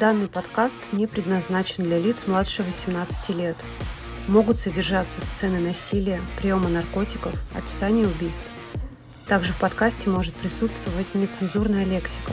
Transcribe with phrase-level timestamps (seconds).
[0.00, 3.56] Данный подкаст не предназначен для лиц младше 18 лет.
[4.26, 8.50] Могут содержаться сцены насилия, приема наркотиков, описание убийств.
[9.28, 12.32] Также в подкасте может присутствовать нецензурная лексика.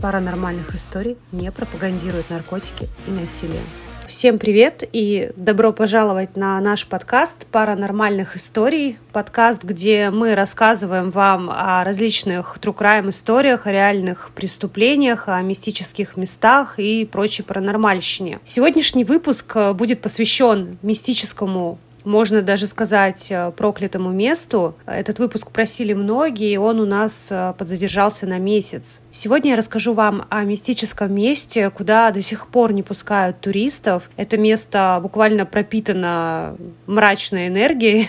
[0.00, 3.62] Паранормальных историй не пропагандирует наркотики и насилие.
[4.06, 8.98] Всем привет и добро пожаловать на наш подкаст «Паранормальных историй».
[9.12, 16.18] Подкаст, где мы рассказываем вам о различных true crime историях, о реальных преступлениях, о мистических
[16.18, 18.40] местах и прочей паранормальщине.
[18.44, 24.74] Сегодняшний выпуск будет посвящен мистическому можно даже сказать, э, проклятому месту.
[24.86, 29.00] Этот выпуск просили многие, и он у нас э, подзадержался на месяц.
[29.10, 34.10] Сегодня я расскажу вам о мистическом месте, куда до сих пор не пускают туристов.
[34.16, 38.08] Это место буквально пропитано мрачной энергией,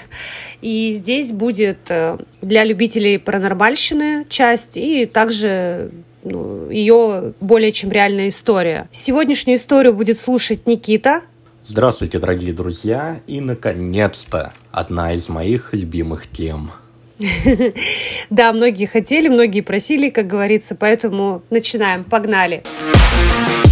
[0.61, 5.89] и здесь будет э, для любителей паранормальщины часть, и также
[6.23, 8.87] ну, ее более чем реальная история.
[8.91, 11.21] Сегодняшнюю историю будет слушать Никита,
[11.67, 16.71] Здравствуйте, дорогие друзья, и, наконец-то, одна из моих любимых тем.
[18.29, 22.63] Да, многие хотели, многие просили, как говорится, поэтому начинаем, погнали.
[22.63, 23.64] Погнали.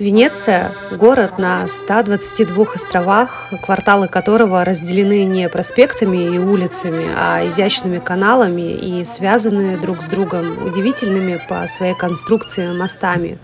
[0.00, 8.72] Венеция– город на 122 островах, кварталы которого разделены не проспектами и улицами, а изящными каналами
[8.72, 13.38] и связаны друг с другом удивительными по своей конструкции мостами.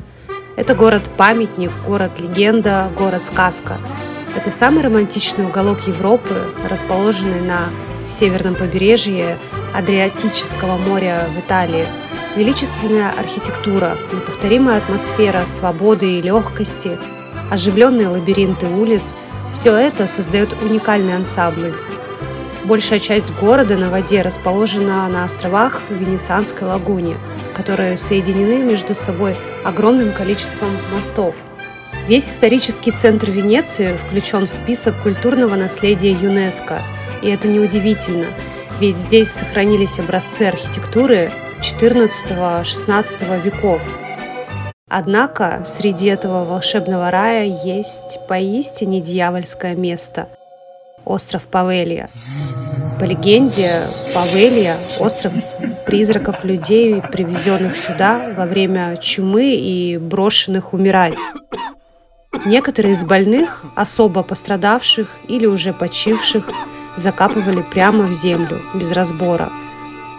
[0.57, 3.77] Это город-памятник, город-легенда, город-сказка.
[4.35, 6.37] Это самый романтичный уголок Европы,
[6.71, 7.65] расположенный на
[8.09, 9.37] северном побережье
[9.75, 11.85] Адриатического моря в Италии–
[12.37, 16.99] величественная архитектура, неповторимая атмосфера свободы и легкости,
[17.51, 19.15] оживленные лабиринты улиц–
[19.53, 21.73] все это создает уникальный ансамбль.
[22.65, 27.17] Большая часть города на воде расположена на островах Венецианской лагуне,
[27.55, 29.35] которые соединены между собой
[29.65, 31.35] огромным количеством мостов.
[32.09, 36.83] Весь исторический центр Венеции включен в список культурного наследия ЮНЕСКО.
[37.23, 38.27] И это неудивительно,
[38.79, 41.31] ведь здесь сохранились образцы архитектуры,
[41.75, 43.83] XIV-XVI веков.
[44.89, 50.29] Однако среди этого волшебного рая есть поистине дьявольское место–
[51.05, 52.09] остров Павелия.
[53.01, 53.83] По легенде,
[54.15, 55.33] Павелия– остров
[55.87, 61.17] призраков людей, привезенных сюда во время чумы и брошенных умирать.
[62.45, 66.49] Некоторые из больных, особо пострадавших или уже почивших,
[66.95, 69.51] закапывали прямо в землю, без разбора–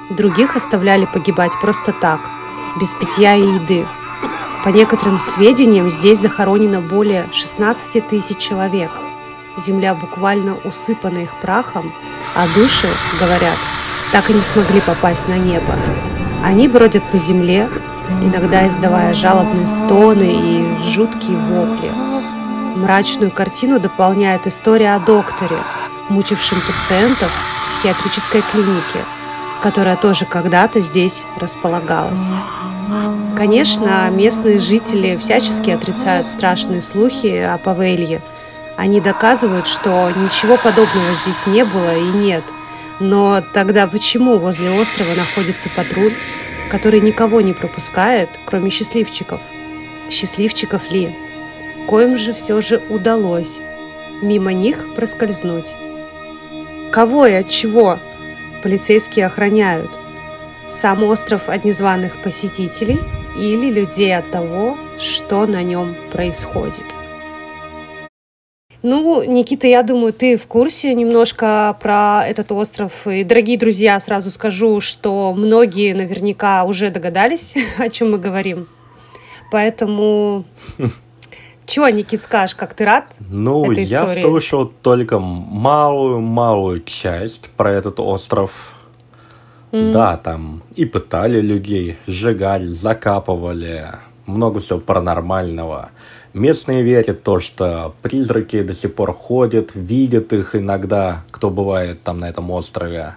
[0.09, 2.21] Других оставляли погибать просто так,
[2.79, 3.85] без питья и еды.
[4.63, 8.89] По некоторым сведениям, здесь захоронено более 16 тысяч человек.
[9.57, 11.93] Земля буквально усыпана их прахом,
[12.35, 12.87] а души,
[13.19, 13.57] говорят,
[14.13, 15.75] так и не смогли попасть на небо.
[16.41, 17.69] Они бродят по земле,
[18.21, 21.91] иногда издавая жалобные стоны и жуткие вопли.
[22.77, 25.57] Мрачную картину дополняет история о докторе,
[26.07, 29.03] мучившем пациентов в психиатрической клинике–
[29.61, 32.23] которая тоже когда-то здесь располагалась.
[33.35, 38.21] Конечно, местные жители всячески отрицают страшные слухи о Павелье.
[38.77, 42.43] Они доказывают, что ничего подобного здесь не было и нет.
[42.99, 46.13] Но тогда почему возле острова находится патруль,
[46.69, 49.41] который никого не пропускает, кроме счастливчиков?
[50.09, 51.15] Счастливчиков ли?
[51.87, 53.59] Коим же все же удалось
[54.21, 55.75] мимо них проскользнуть.
[56.91, 57.99] Кого и от чего
[58.61, 59.91] полицейские охраняют?
[60.67, 62.99] Сам остров от незваных посетителей
[63.37, 66.85] или людей от того, что на нем происходит?
[68.83, 73.07] Ну, Никита, я думаю, ты в курсе немножко про этот остров.
[73.07, 78.67] И, дорогие друзья, сразу скажу, что многие наверняка уже догадались, о чем мы говорим.
[79.51, 80.45] Поэтому
[81.67, 83.13] чего, Никит, скажешь, как ты рад?
[83.19, 84.21] Ну, этой я истории?
[84.21, 88.75] слышал только малую-малую часть про этот остров.
[89.71, 89.91] Mm.
[89.91, 93.83] Да, там и пытали людей, сжигали, закапывали,
[94.25, 95.89] много всего паранормального.
[96.33, 102.19] Местные верят то, что призраки до сих пор ходят, видят их иногда, кто бывает там
[102.19, 103.15] на этом острове.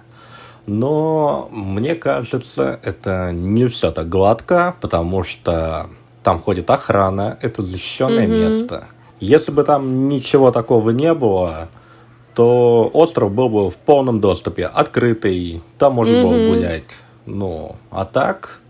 [0.65, 5.89] Но мне кажется, это не все так гладко, потому что
[6.23, 8.43] там ходит охрана, это защищенное mm-hmm.
[8.43, 8.87] место.
[9.19, 11.69] Если бы там ничего такого не было,
[12.33, 16.23] то остров был бы в полном доступе, открытый, там можно mm-hmm.
[16.23, 16.83] было гулять.
[17.25, 18.61] Ну, а так,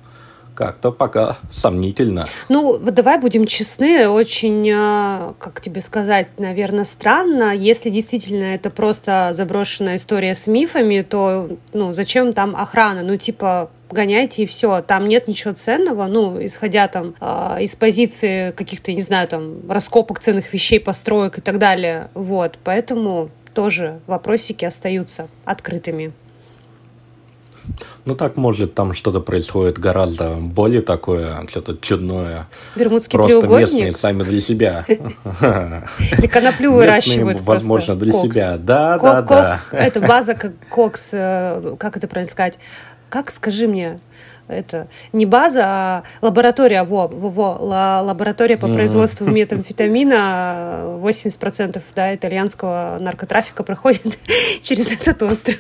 [0.53, 2.27] как-то пока сомнительно.
[2.49, 7.55] Ну, давай будем честны, очень, а, как тебе сказать, наверное, странно.
[7.55, 13.01] Если действительно это просто заброшенная история с мифами, то, ну, зачем там охрана?
[13.01, 14.81] Ну, типа, гоняйте и все.
[14.81, 20.19] Там нет ничего ценного, ну, исходя там э, из позиции каких-то, не знаю, там, раскопок
[20.19, 22.09] ценных вещей, построек и так далее.
[22.13, 26.13] Вот, поэтому тоже вопросики остаются открытыми.
[28.05, 32.47] Ну так, может, там что-то происходит гораздо более такое, что-то чудное.
[32.75, 33.67] Бермудский Просто треугольник?
[33.67, 34.85] местные сами для себя.
[34.87, 38.57] Или коноплю выращивают возможно, для себя.
[38.57, 39.59] Да, да, да.
[39.71, 42.57] Это база как кокс, э, как это правильно сказать?
[43.11, 43.99] Как, скажи мне,
[44.47, 52.99] это не база, а лаборатория, во, во, во лаборатория по производству метамфетамина, 80% да, итальянского
[53.01, 54.17] наркотрафика проходит
[54.61, 55.57] через этот остров.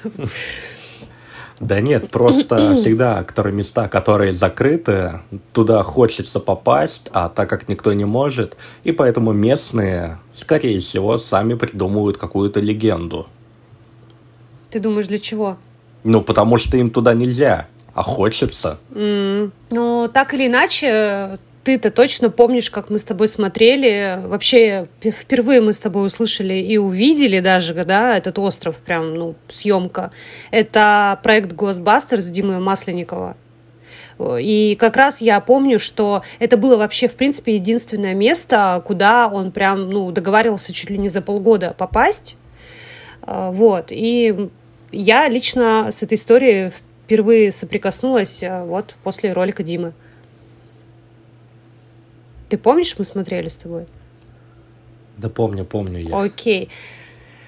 [1.59, 5.19] Да нет, просто всегда которые места, которые закрыты,
[5.51, 8.55] туда хочется попасть, а так как никто не может,
[8.85, 13.27] и поэтому местные, скорее всего, сами придумывают какую-то легенду.
[14.69, 15.57] Ты думаешь, для чего?
[16.03, 18.79] Ну, потому что им туда нельзя, а хочется.
[18.91, 19.51] Mm.
[19.69, 24.19] Ну, так или иначе, ты-то точно помнишь, как мы с тобой смотрели.
[24.25, 30.11] Вообще, впервые мы с тобой услышали и увидели даже, да, этот остров, прям, ну, съемка.
[30.49, 33.35] Это проект Ghostbusters Димы Масленникова.
[34.39, 39.51] И как раз я помню, что это было вообще, в принципе, единственное место, куда он
[39.51, 42.35] прям, ну, договаривался чуть ли не за полгода попасть.
[43.23, 43.87] А, вот.
[43.89, 44.49] И
[44.91, 46.71] я лично с этой историей
[47.05, 49.93] впервые соприкоснулась а, вот после ролика Димы.
[52.49, 53.85] Ты помнишь, мы смотрели с тобой?
[55.17, 56.21] Да помню, помню я.
[56.21, 56.69] Окей.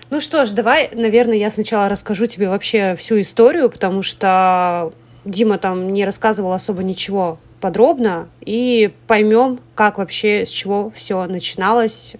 [0.10, 4.94] Ну что ж, давай, наверное, я сначала расскажу тебе вообще всю историю, потому что
[5.26, 12.14] Дима там не рассказывал особо ничего подробно, и поймем, как вообще, с чего все начиналось.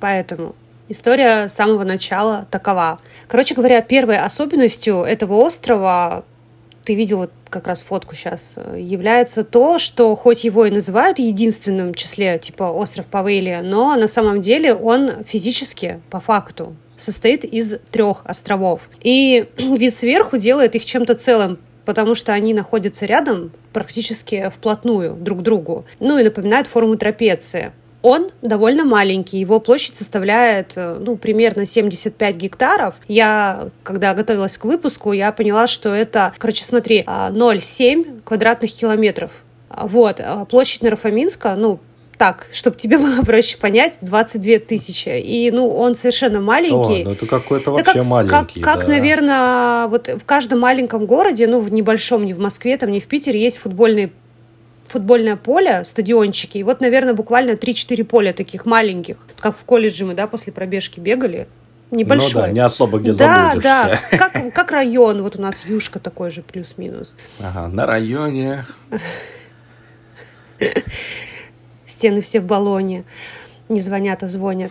[0.00, 0.56] Поэтому
[0.88, 2.98] история с самого начала такова.
[3.28, 6.24] Короче говоря, первой особенностью этого острова
[6.84, 12.38] ты видел как раз фотку сейчас, является то, что хоть его и называют единственным числе,
[12.38, 18.82] типа остров Павелия, но на самом деле он физически, по факту, состоит из трех островов.
[19.02, 25.40] И вид сверху делает их чем-то целым, потому что они находятся рядом практически вплотную друг
[25.40, 25.84] к другу.
[26.00, 27.72] Ну и напоминают форму трапеции.
[28.02, 32.96] Он довольно маленький, его площадь составляет, э, ну, примерно 75 гектаров.
[33.06, 39.30] Я, когда готовилась к выпуску, я поняла, что это, короче, смотри, 0,7 а, квадратных километров.
[39.70, 41.78] Вот, а площадь Нарафаминска, ну,
[42.18, 45.08] так, чтобы тебе было проще понять, 22 тысячи.
[45.08, 47.02] И, ну, он совершенно маленький.
[47.02, 48.60] О, ну это какой-то вообще как, маленький.
[48.60, 48.92] Как, как да.
[48.92, 53.06] наверное, вот в каждом маленьком городе, ну, в небольшом, не в Москве, там, не в
[53.06, 54.10] Питере, есть футбольные
[54.92, 60.14] футбольное поле, стадиончики, и вот, наверное, буквально 3-4 поля таких маленьких, как в колледже мы,
[60.14, 61.48] да, после пробежки бегали,
[61.90, 62.34] небольшой.
[62.34, 63.68] Ну да, не особо где да, забудешься.
[63.68, 67.16] Да, да, как, как район, вот у нас Юшка такой же, плюс-минус.
[67.40, 68.64] Ага, на районе.
[71.86, 73.04] Стены все в баллоне
[73.68, 74.70] не звонят, а звонят.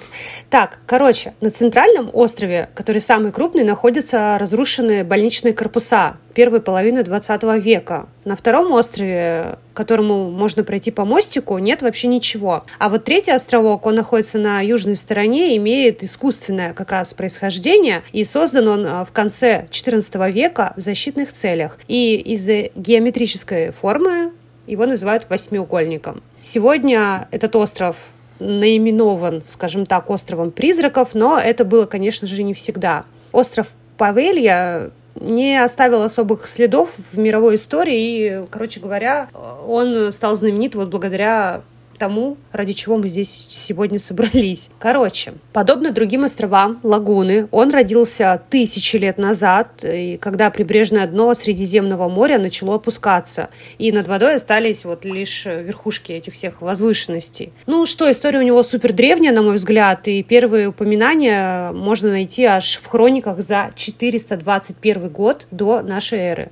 [0.49, 7.43] Так, короче, на центральном острове, который самый крупный, находятся разрушенные больничные корпуса первой половины 20
[7.63, 8.07] века.
[8.25, 12.63] На втором острове, которому можно пройти по мостику, нет вообще ничего.
[12.79, 18.23] А вот третий островок, он находится на южной стороне, имеет искусственное как раз происхождение, и
[18.23, 21.77] создан он а, в конце 14 века в защитных целях.
[21.87, 24.31] И из-за геометрической формы
[24.67, 26.21] его называют восьмиугольником.
[26.39, 27.97] Сегодня этот остров
[28.41, 33.05] наименован, скажем так, островом призраков, но это было, конечно же, не всегда.
[33.31, 33.67] Остров
[33.97, 39.29] Павелья не оставил особых следов в мировой истории, и, короче говоря,
[39.67, 41.61] он стал знаменит вот благодаря
[42.01, 44.71] тому, ради чего мы здесь сегодня собрались.
[44.79, 52.09] Короче, подобно другим островам Лагуны, он родился тысячи лет назад, и когда прибрежное дно Средиземного
[52.09, 57.53] моря начало опускаться, и над водой остались вот лишь верхушки этих всех возвышенностей.
[57.67, 62.45] Ну что, история у него супер древняя, на мой взгляд, и первые упоминания можно найти
[62.45, 66.51] аж в хрониках за 421 год до нашей эры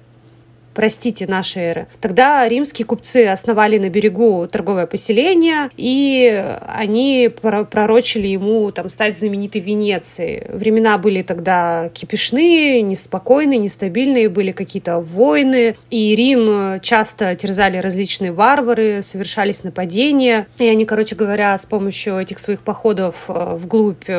[0.80, 1.88] простите, нашей эры.
[2.00, 9.60] Тогда римские купцы основали на берегу торговое поселение, и они пророчили ему там, стать знаменитой
[9.60, 10.46] Венецией.
[10.48, 19.02] Времена были тогда кипишные, неспокойные, нестабильные, были какие-то войны, и Рим часто терзали различные варвары,
[19.02, 24.10] совершались нападения, и они, короче говоря, с помощью этих своих походов э, вглубь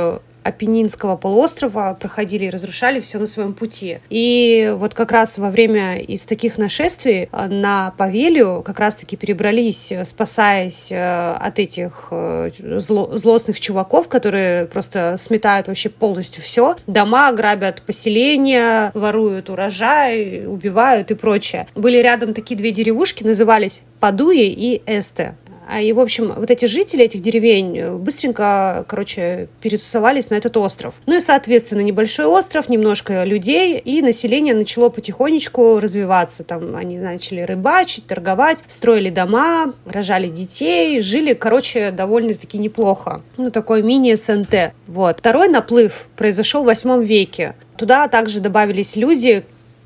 [0.42, 3.98] Апеннинского полуострова проходили и разрушали все на своем пути.
[4.08, 9.92] И вот как раз во время из таких нашествий э, на Павелью как раз-таки перебрались,
[9.92, 16.76] э, спасаясь э, от этих зло злостных чуваков, которые просто сметают вообще полностью все.
[16.86, 21.66] Дома грабят поселения, воруют урожай, убивают и прочее.
[21.74, 25.34] Были рядом такие две деревушки, назывались Падуи и Эсте.
[25.70, 30.56] А, и, в общем, вот эти жители этих деревень э, быстренько, короче, перетусовались на этот
[30.56, 30.94] остров.
[31.06, 36.42] Ну и, соответственно, небольшой остров, немножко людей, и население начало потихонечку развиваться.
[36.42, 43.22] Там они начали рыбачить, торговать, строили дома, рожали детей, жили, короче, довольно-таки неплохо.
[43.36, 44.72] Ну, такой мини-СНТ.
[44.88, 45.20] Вот.
[45.20, 47.54] Второй наплыв произошел в восьмом веке.
[47.76, 49.44] Туда также добавились люди,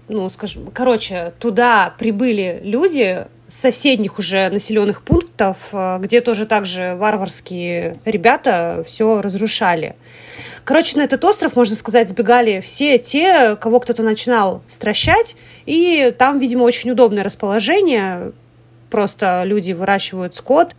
[0.09, 7.99] ну, скажем, короче, туда прибыли люди, соседних уже населенных пунктов, э, где тоже также варварские
[8.05, 9.97] ребята все разрушали.
[10.65, 15.37] Короче, на этот остров, можно сказать, сбегали все те, кого кто-то начинал стращать,
[15.67, 18.33] и там, видимо, очень удобное расположение,
[18.91, 20.75] просто люди выращивают скот,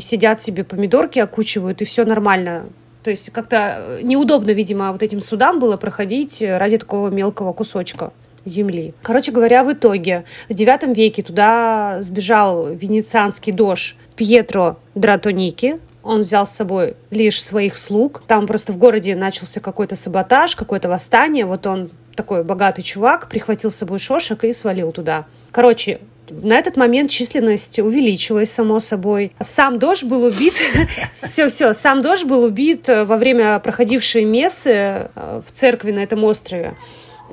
[0.00, 2.64] сидят себе помидорки окучивают, и все нормально.
[3.04, 8.12] То есть как-то неудобно, видимо, вот этим судам было проходить ради такого мелкого кусочка
[8.44, 8.94] земли.
[9.02, 15.76] Короче говоря, в итоге в IX веке туда сбежал венецианский дож Пьетро Дратоники.
[16.02, 18.22] Он взял с собой лишь своих слуг.
[18.26, 21.44] Там просто в городе начался какой-то саботаж, какое-то восстание.
[21.44, 25.26] Вот он такой богатый чувак, прихватил с собой шошек и свалил туда.
[25.52, 29.32] Короче, на этот момент численность увеличилась, само собой.
[29.40, 30.54] Сам Дож был убит.
[31.14, 36.74] Все-все, сам Дож был убит во время проходившей мессы э, в церкви на этом острове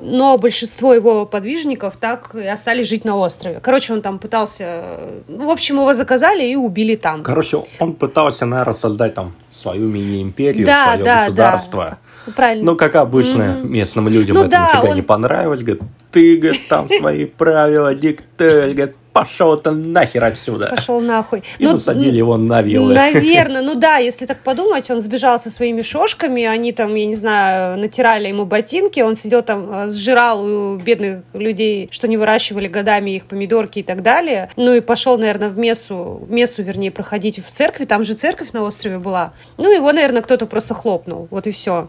[0.00, 3.60] но большинство его подвижников так и остались жить на острове.
[3.60, 5.22] Короче, он там пытался...
[5.28, 7.22] Ну, в общем, его заказали и убили там.
[7.22, 11.98] Короче, он пытался, наверное, создать там свою мини-империю, да, свое да, государство.
[12.26, 12.32] Да.
[12.32, 12.64] Правильно.
[12.64, 13.68] Ну, как обычно, mm-hmm.
[13.68, 14.96] местным людям ну, это да, нифига он...
[14.96, 15.62] не понравилось.
[15.62, 20.68] Говорит, ты, говорит, там свои правила диктуй, говорит, пошел ты нахер отсюда.
[20.68, 21.42] Пошел нахуй.
[21.58, 22.94] И ну, посадили его на вилы.
[22.94, 27.16] Наверное, ну да, если так подумать, он сбежал со своими шошками, они там, я не
[27.16, 32.68] знаю, натирали ему ботинки, он сидел там, э, сжирал у бедных людей, что не выращивали
[32.68, 34.50] годами их помидорки и так далее.
[34.56, 38.62] Ну и пошел, наверное, в мессу, мессу, вернее, проходить в церкви, там же церковь на
[38.62, 39.32] острове была.
[39.56, 41.88] Ну его, наверное, кто-то просто хлопнул, вот и все.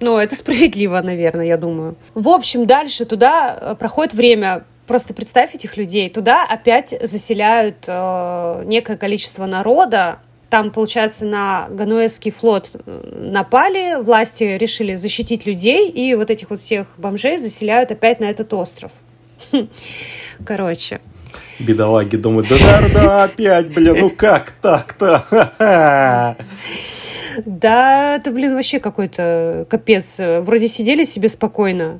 [0.00, 1.96] Ну, это справедливо, наверное, я думаю.
[2.14, 6.10] В общем, дальше туда э, проходит время Просто представь этих людей.
[6.10, 10.18] Туда опять заселяют э, некое количество народа.
[10.50, 16.60] Там, получается, на Гануэзский флот э, напали, власти решили защитить людей, и вот этих вот
[16.60, 18.92] всех бомжей заселяют опять на этот остров.
[20.44, 21.00] Короче.
[21.58, 26.36] Бедолаги думают, да, да, да, опять, блин, ну как так-то?
[27.46, 30.16] Да, это, блин, вообще какой-то капец.
[30.18, 31.98] Вроде сидели себе спокойно.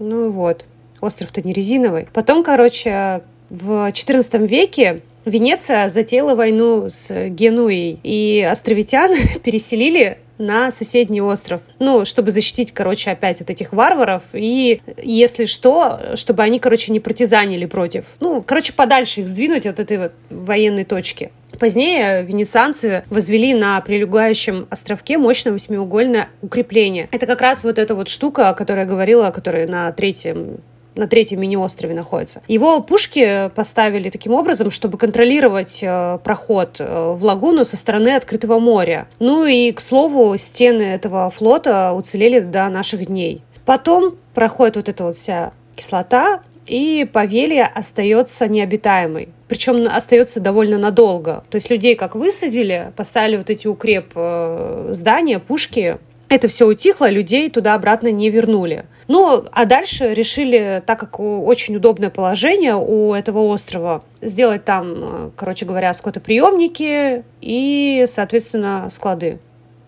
[0.00, 0.64] Ну вот
[1.02, 2.08] остров-то не резиновый.
[2.14, 11.20] Потом, короче, в XIV веке Венеция затеяла войну с Генуей, и островитян переселили на соседний
[11.20, 11.60] остров.
[11.78, 14.24] Ну, чтобы защитить, короче, опять от этих варваров.
[14.32, 18.04] И, если что, чтобы они, короче, не партизанили против.
[18.18, 21.30] Ну, короче, подальше их сдвинуть от этой вот военной точки.
[21.58, 27.08] Позднее венецианцы возвели на прилегающем островке мощное восьмиугольное укрепление.
[27.12, 30.58] Это как раз вот эта вот штука, о которой я говорила, которая на третьем
[30.94, 32.42] на третьем мини-острове находится.
[32.48, 38.58] Его пушки поставили таким образом, чтобы контролировать э, проход э, в лагуну со стороны открытого
[38.58, 39.08] моря.
[39.18, 43.42] Ну и, к слову, стены этого флота уцелели до наших дней.
[43.64, 49.30] Потом проходит вот эта вот вся кислота, и Павелия остается необитаемой.
[49.48, 51.44] Причем остается довольно надолго.
[51.50, 55.98] То есть людей как высадили, поставили вот эти укреп э, здания, пушки,
[56.32, 58.86] это все утихло, людей туда-обратно не вернули.
[59.06, 65.30] Ну, а дальше решили, так как очень удобное положение у этого острова, сделать там, э,
[65.36, 69.40] короче говоря, скотоприемники и, соответственно, склады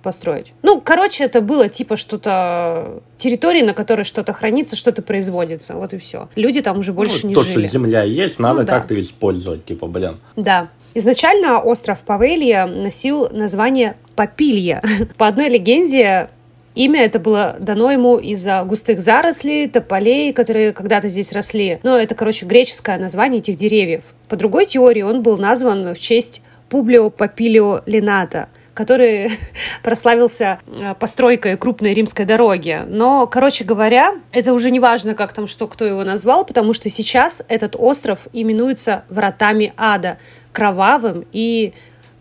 [0.02, 0.52] построить.
[0.62, 5.74] Ну, короче, это было типа что-то территории, на которой что-то хранится, что-то производится.
[5.74, 6.28] Вот и все.
[6.36, 7.54] Люди там уже больше ну, не то, жили.
[7.54, 8.74] То, что земля есть, надо ну, да.
[8.74, 10.18] как-то использовать, типа, блин.
[10.36, 10.68] Да.
[10.92, 14.80] Изначально остров Павелия носил название Папилья.
[15.16, 16.28] По одной легенде,
[16.74, 21.78] Имя это было дано ему из-за густых зарослей, тополей, которые когда-то здесь росли.
[21.82, 24.02] Но это, короче, греческое название этих деревьев.
[24.28, 29.30] По другой теории он был назван в честь Публио Папилио Лената, который
[29.84, 32.82] прославился э, постройкой крупной римской дороги.
[32.88, 36.88] Но, короче говоря, это уже не важно, как там что, кто его назвал, потому что
[36.88, 40.18] сейчас этот остров именуется вратами ада,
[40.52, 41.72] кровавым и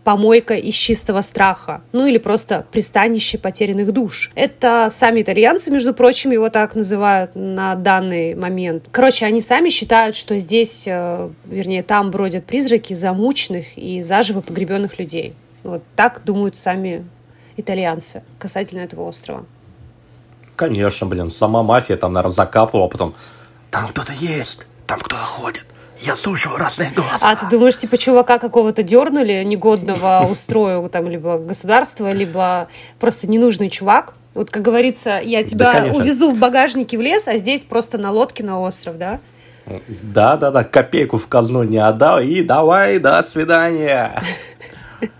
[0.04, 4.30] помойка из чистого страха, ну или просто пристанище потерянных душ.
[4.34, 8.84] Это сами итальянцы, между прочим, его так называют на данный момент.
[8.92, 14.98] Короче, они сами считают, что здесь, э, вернее, там бродят призраки замученных и заживо погребенных
[14.98, 15.34] людей.
[15.62, 17.04] Вот так думают сами
[17.56, 19.46] итальянцы касательно этого острова.
[20.56, 23.14] Конечно, блин, сама мафия там, наверное, закапывала, а потом
[23.70, 25.64] там кто-то есть, там кто-то ходит.
[26.04, 27.30] Я слушаю разные голоса.
[27.30, 32.68] А ты думаешь, типа, чувака какого-то дернули, негодного устроил там либо государство, либо
[33.00, 34.14] просто ненужный чувак?
[34.34, 38.10] Вот, как говорится, я тебя да, увезу в багажнике в лес, а здесь просто на
[38.10, 39.20] лодке на остров, да?
[39.88, 44.22] Да, да, да, копейку в казну не отдал, и давай, до свидания.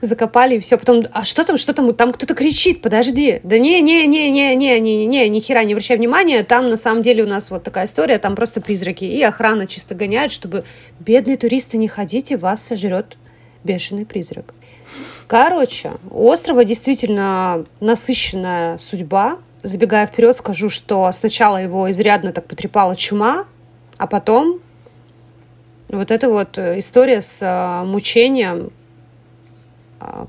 [0.00, 0.78] закопали, и все.
[0.78, 1.94] Потом, а что там, что там?
[1.94, 3.40] Там кто-то кричит, подожди.
[3.42, 6.42] Да не, не, не, не, не, не, не, ни хера не обращай внимания.
[6.42, 9.04] Там на самом деле у нас вот такая история, там просто призраки.
[9.04, 10.64] И охрана чисто гоняет, чтобы
[10.98, 13.16] бедные туристы не ходите, вас сожрет
[13.64, 14.54] бешеный призрак.
[15.26, 19.38] Короче, у острова действительно насыщенная судьба.
[19.62, 23.44] Забегая вперед, скажу, что сначала его изрядно так потрепала чума,
[23.98, 24.60] а потом
[25.88, 28.72] вот эта вот история с э, мучением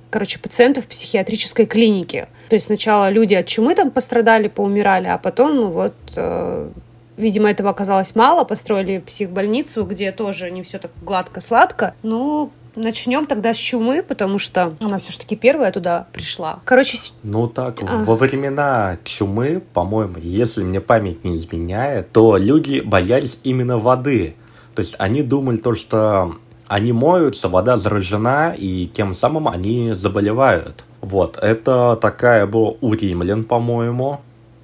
[0.09, 2.27] короче, пациентов в психиатрической клинике.
[2.49, 6.69] То есть сначала люди от чумы там пострадали, поумирали, а потом ну, вот э,
[7.17, 11.93] Видимо, этого оказалось мало, построили психбольницу, где тоже не все так гладко-сладко.
[12.01, 16.61] Ну, начнем тогда с чумы, потому что она все-таки первая туда пришла.
[16.65, 18.03] Короче, ну так, а.
[18.05, 24.35] во времена чумы, по-моему, если мне память не изменяет, то люди боялись именно воды.
[24.73, 26.33] То есть они думали то, что
[26.71, 30.85] они моются, вода заражена, и тем самым они заболевают.
[31.01, 34.21] Вот, это такая была у римлян, по-моему.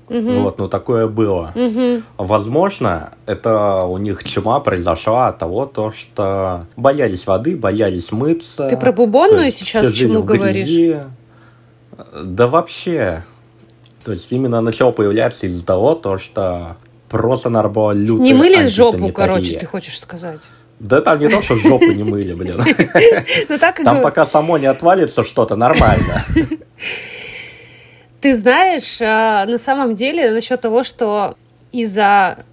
[0.08, 0.32] Угу.
[0.40, 1.52] Вот, ну такое было.
[1.54, 2.04] Угу.
[2.18, 8.70] Возможно, это у них чума произошла от того, то, что боялись воды, боялись мыться.
[8.70, 11.02] Ты про бубонную сейчас чему говоришь?
[12.24, 13.26] Да вообще.
[14.06, 16.78] То есть именно начало появляться из-за того, то, что
[17.10, 20.40] просто нарбала лютая Не мыли жопу, короче, ты хочешь сказать?
[20.80, 22.62] Да там не то, что жопу не мыли, блин.
[23.50, 26.24] Ну, там пока само не отвалится что-то, нормально.
[28.22, 31.36] Ты знаешь, а, на самом деле, насчет того, что
[31.72, 32.46] из-за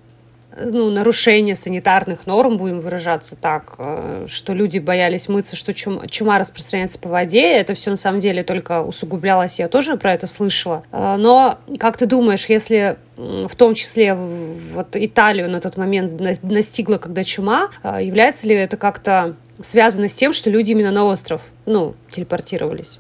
[0.57, 6.99] ну, нарушение санитарных норм, будем выражаться так, э, что люди боялись мыться, что чума, распространяется
[6.99, 7.53] по воде.
[7.53, 10.85] Это все на самом деле только усугублялось, я тоже про это слышала.
[10.93, 16.13] Э, но как ты думаешь, если в том числе вот Италию на тот момент
[16.43, 21.05] настигла, когда чума, э, является ли это как-то связано с тем, что люди именно на
[21.05, 22.99] остров, ну, телепортировались?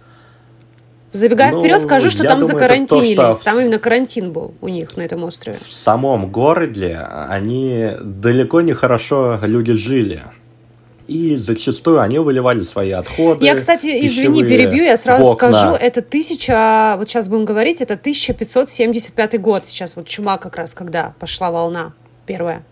[1.14, 3.14] Забегая ну, вперед, скажу, что там думаю, закарантинились.
[3.14, 5.57] То, что там именно карантин был у них на этом острове.
[5.64, 10.22] В самом городе они далеко не хорошо люди жили.
[11.07, 13.44] И зачастую они выливали свои отходы.
[13.44, 19.40] Я, кстати, извини, перебью, я сразу скажу, это тысяча, вот сейчас будем говорить, это 1575
[19.40, 21.92] год сейчас, вот чума как раз, когда пошла волна
[22.27, 22.64] первая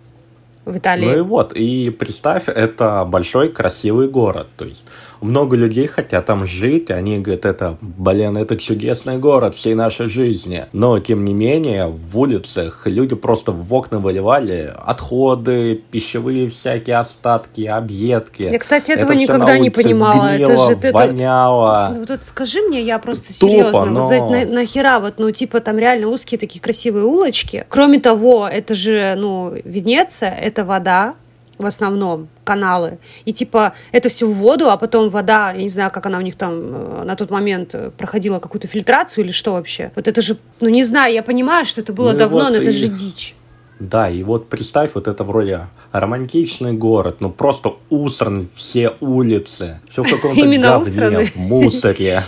[0.65, 1.05] в Италии.
[1.05, 4.87] Ну и вот, и представь, это большой красивый город, то есть
[5.23, 10.67] много людей хотят там жить, они говорят, это, блин, это чудесный город всей нашей жизни.
[10.73, 17.63] Но, тем не менее, в улицах люди просто в окна выливали отходы, пищевые всякие остатки,
[17.63, 18.43] объедки.
[18.43, 20.35] Я, кстати, этого это никогда не понимала.
[20.35, 21.91] Гнило, это же, воняло.
[21.93, 24.01] Ну, вот, вот скажи мне, я просто Тупо, серьезно, но...
[24.01, 27.65] вот за, на, нахера вот, ну, типа, там реально узкие такие красивые улочки.
[27.69, 31.15] Кроме того, это же, ну, Венеция, это вода,
[31.59, 32.99] в основном каналы.
[33.25, 36.23] И типа это все в воду, а потом вода, я не знаю, как она у
[36.23, 39.93] них там э, на тот момент э, проходила какую-то фильтрацию или что вообще.
[39.95, 42.57] Вот это же, ну не знаю, я понимаю, что это было ну, давно, вот но
[42.57, 42.63] и...
[42.63, 43.35] это же дичь.
[43.83, 50.05] Да, и вот представь, вот это вроде романтичный город, ну просто усран все улицы, все
[50.05, 52.23] в каком-то говне, мусоре.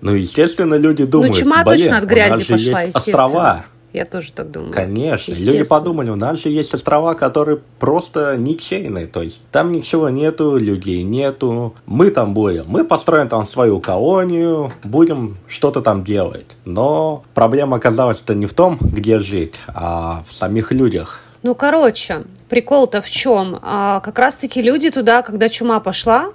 [0.00, 4.72] Ну, естественно, люди ну, думают, блин, точно от грязи пошла, острова, я тоже так думаю.
[4.72, 5.32] Конечно.
[5.32, 9.06] Люди подумали, у нас же есть острова, которые просто ничейные.
[9.06, 11.74] То есть там ничего нету, людей нету.
[11.86, 12.64] Мы там будем.
[12.68, 16.56] Мы построим там свою колонию, будем что-то там делать.
[16.64, 21.20] Но проблема оказалась-то не в том, где жить, а в самих людях.
[21.42, 23.58] Ну, короче, прикол-то в чем?
[23.62, 26.32] А, как раз-таки люди туда, когда чума пошла,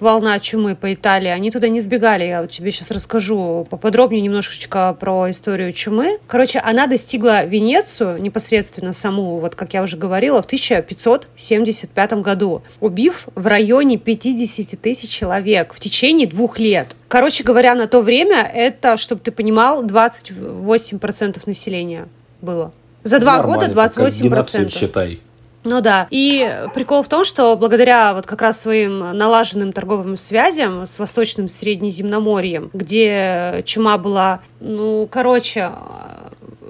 [0.00, 2.24] волна чумы по Италии, они туда не сбегали.
[2.24, 6.18] Я вот тебе сейчас расскажу поподробнее немножечко про историю чумы.
[6.26, 13.28] Короче, она достигла Венецию непосредственно саму, вот как я уже говорила, в 1575 году, убив
[13.34, 16.88] в районе 50 тысяч человек в течение двух лет.
[17.08, 22.08] Короче говоря, на то время это, чтобы ты понимал, 28% населения
[22.40, 22.72] было.
[23.02, 24.30] За два года 28%.
[24.30, 25.20] Как считай.
[25.62, 26.06] Ну да.
[26.10, 31.48] И прикол в том, что благодаря вот как раз своим налаженным торговым связям с Восточным
[31.48, 35.70] Среднеземноморьем, где чума была, ну, короче,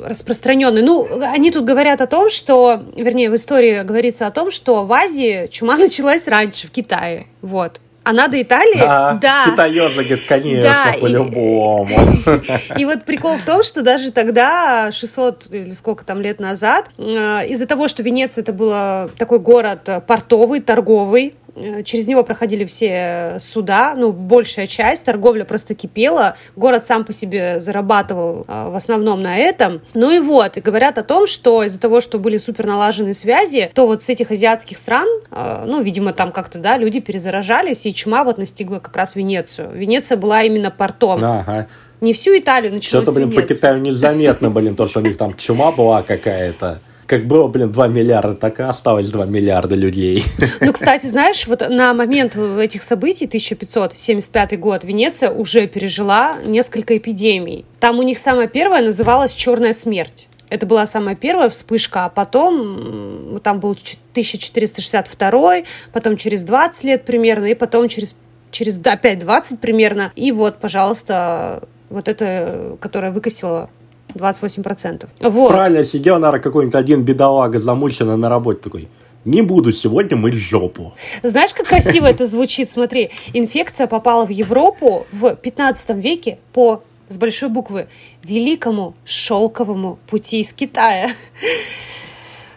[0.03, 0.83] распространенной.
[0.83, 4.93] Ну, они тут говорят о том, что, вернее, в истории говорится о том, что в
[4.93, 7.27] Азии чума началась раньше, в Китае.
[7.43, 7.81] Вот.
[8.03, 8.79] А надо Италии?
[8.79, 9.45] Да, да.
[9.45, 11.89] китаёзы, говорит, конечно, да, по-любому.
[12.77, 16.89] И, и вот прикол в том, что даже тогда, 600 или сколько там лет назад,
[16.97, 21.50] э, из-за того, что Венеция это был такой город портовый, торговый, Э,
[21.85, 27.61] через него проходили все суда, ну, большая часть, торговля просто кипела, город сам по себе
[27.61, 29.81] зарабатывал э, в основном на этом.
[29.95, 33.71] Ну и вот, и говорят о том, что из-за того, что были супер налажены связи,
[33.75, 37.95] то вот с этих азиатских стран, э, ну, видимо, там как-то, да, люди перезаражались, и
[37.95, 39.71] чума вот настигла как раз Венецию.
[39.73, 41.23] Венеция была именно портом.
[41.23, 41.69] Ага.
[42.01, 45.37] Не всю Италию началось Что-то, блин, по Китаю незаметно, блин, то, что у них там
[45.37, 46.81] чума была какая-то
[47.11, 50.23] как было, блин, 2 миллиарда, так и осталось 2 миллиарда людей.
[50.61, 57.65] Ну, кстати, знаешь, вот на момент этих событий, 1575 год, Венеция уже пережила несколько эпидемий.
[57.81, 60.29] Там у них самая первая называлась «Черная смерть».
[60.51, 65.55] Это была самая первая вспышка, а потом там был 1462,
[65.93, 68.15] потом через 20 лет примерно, и потом через,
[68.53, 70.13] через опять 20 примерно.
[70.15, 73.69] И вот, пожалуйста, вот это, которая выкосила
[74.15, 75.09] 28%.
[75.21, 75.49] Вот.
[75.49, 78.89] Правильно, сидел, наверное, какой-нибудь один бедолага замученный на работе такой.
[79.25, 80.95] Не буду сегодня мыть жопу.
[81.23, 82.71] Знаешь, как красиво это звучит?
[82.71, 87.89] Смотри, инфекция попала в Европу в 15 веке по с большой буквы
[88.23, 91.11] великому шелковому пути из Китая.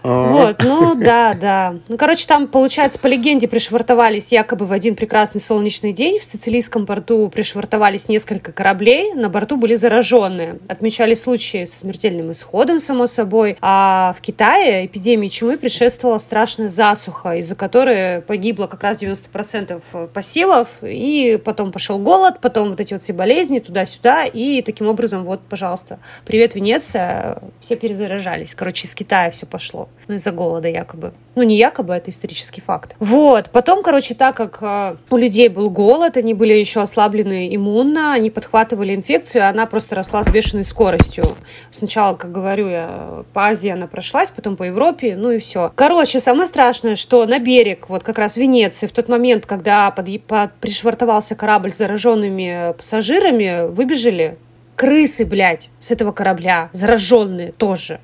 [0.03, 1.75] Вот, ну да, да.
[1.87, 6.19] Ну, короче, там, получается, по легенде пришвартовались якобы в один прекрасный солнечный день.
[6.19, 9.13] В сицилийском порту пришвартовались несколько кораблей.
[9.13, 10.59] На борту были зараженные.
[10.67, 13.57] Отмечали случаи со смертельным исходом, само собой.
[13.61, 20.67] А в Китае эпидемии чумы предшествовала страшная засуха, из-за которой погибло как раз 90% посевов.
[20.81, 24.25] И потом пошел голод, потом вот эти вот все болезни туда-сюда.
[24.25, 27.41] И таким образом, вот, пожалуйста, привет, Венеция.
[27.61, 28.53] Все перезаражались.
[28.53, 31.13] Короче, из Китая все пошло ну, из-за голода якобы.
[31.35, 32.95] Ну, не якобы, это исторический факт.
[32.99, 33.49] Вот.
[33.49, 38.29] Потом, короче, так как э, у людей был голод, они были еще ослаблены иммунно, они
[38.29, 41.25] подхватывали инфекцию, она просто росла с бешеной скоростью.
[41.71, 45.71] Сначала, как говорю я, по Азии она прошлась, потом по Европе, ну и все.
[45.75, 50.21] Короче, самое страшное, что на берег, вот как раз Венеции, в тот момент, когда под,
[50.23, 54.37] под, пришвартовался корабль с зараженными пассажирами, выбежали
[54.75, 57.99] крысы, блядь, с этого корабля, зараженные тоже.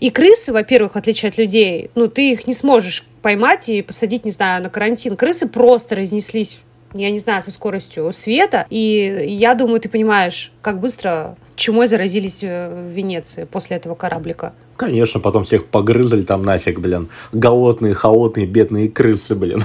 [0.00, 4.30] И крысы, во-первых, отличие от людей, ну, ты их не сможешь поймать и посадить, не
[4.30, 5.16] знаю, на карантин.
[5.16, 6.60] Крысы просто разнеслись
[6.94, 8.66] я не знаю, со скоростью света.
[8.70, 14.54] И я думаю, ты понимаешь, как быстро чумой заразились э, в Венеции после этого кораблика.
[14.76, 17.08] Конечно, потом всех погрызли там нафиг, блин.
[17.32, 19.62] Голодные, холодные, бедные крысы, блин.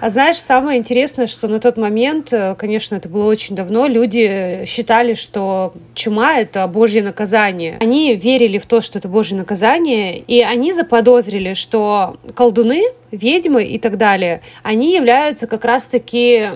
[0.00, 4.64] А знаешь, самое интересное, что на тот момент, э, конечно, это было очень давно, люди
[4.66, 7.78] считали, что чума— это божье наказание.
[7.80, 13.78] Они верили в то, что это божье наказание, и они заподозрили, что колдуны, ведьмы и
[13.78, 16.48] так далее, они являются как раз-таки,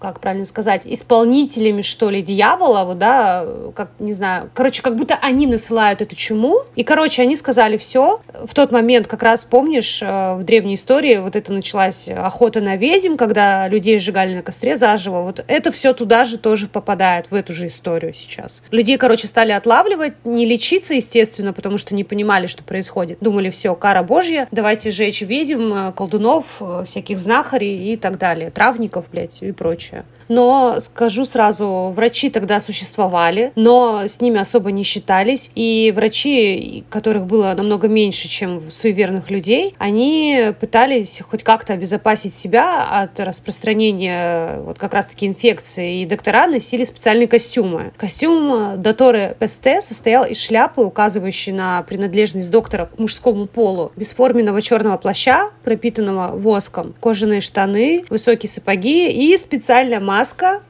[0.00, 5.16] как правильно сказать, исполнителями, что ли, дьявола, вот, да, как, не знаю, короче, как будто
[5.20, 6.62] они насылают эту чуму.
[6.74, 8.20] И, короче, они сказали все.
[8.44, 12.76] В тот момент, как раз помнишь, э, в древней истории вот это началась охота на
[12.76, 15.22] ведьм, когда людей сжигали на костре заживо.
[15.22, 18.62] Вот это все туда же тоже попадает, в эту же историю сейчас.
[18.70, 23.18] Людей, короче, стали отлавливать, не лечиться, естественно, потому что не понимали, что происходит.
[23.20, 28.50] Думали, все, кара божья, давайте жечь ведьм, э, колдунов, э, всяких знахарей и так далее,
[28.50, 30.04] травников, блядь, и прочее.
[30.28, 35.50] Но скажу сразу, врачи тогда существовали, но с ними особо не считались.
[35.54, 42.84] И врачи, которых было намного меньше, чем суеверных людей, они пытались хоть как-то обезопасить себя
[42.84, 46.02] от распространения вот как раз-таки инфекции.
[46.02, 47.92] И доктора носили специальные костюмы.
[47.96, 54.96] Костюм Доторе Песте состоял из шляпы, указывающей на принадлежность доктора к мужскому полу, бесформенного черного
[54.96, 60.62] плаща, пропитанного воском, кожаные штаны, высокие сапоги и специальная маска маска.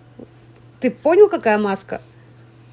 [0.81, 2.01] Ты понял, какая маска?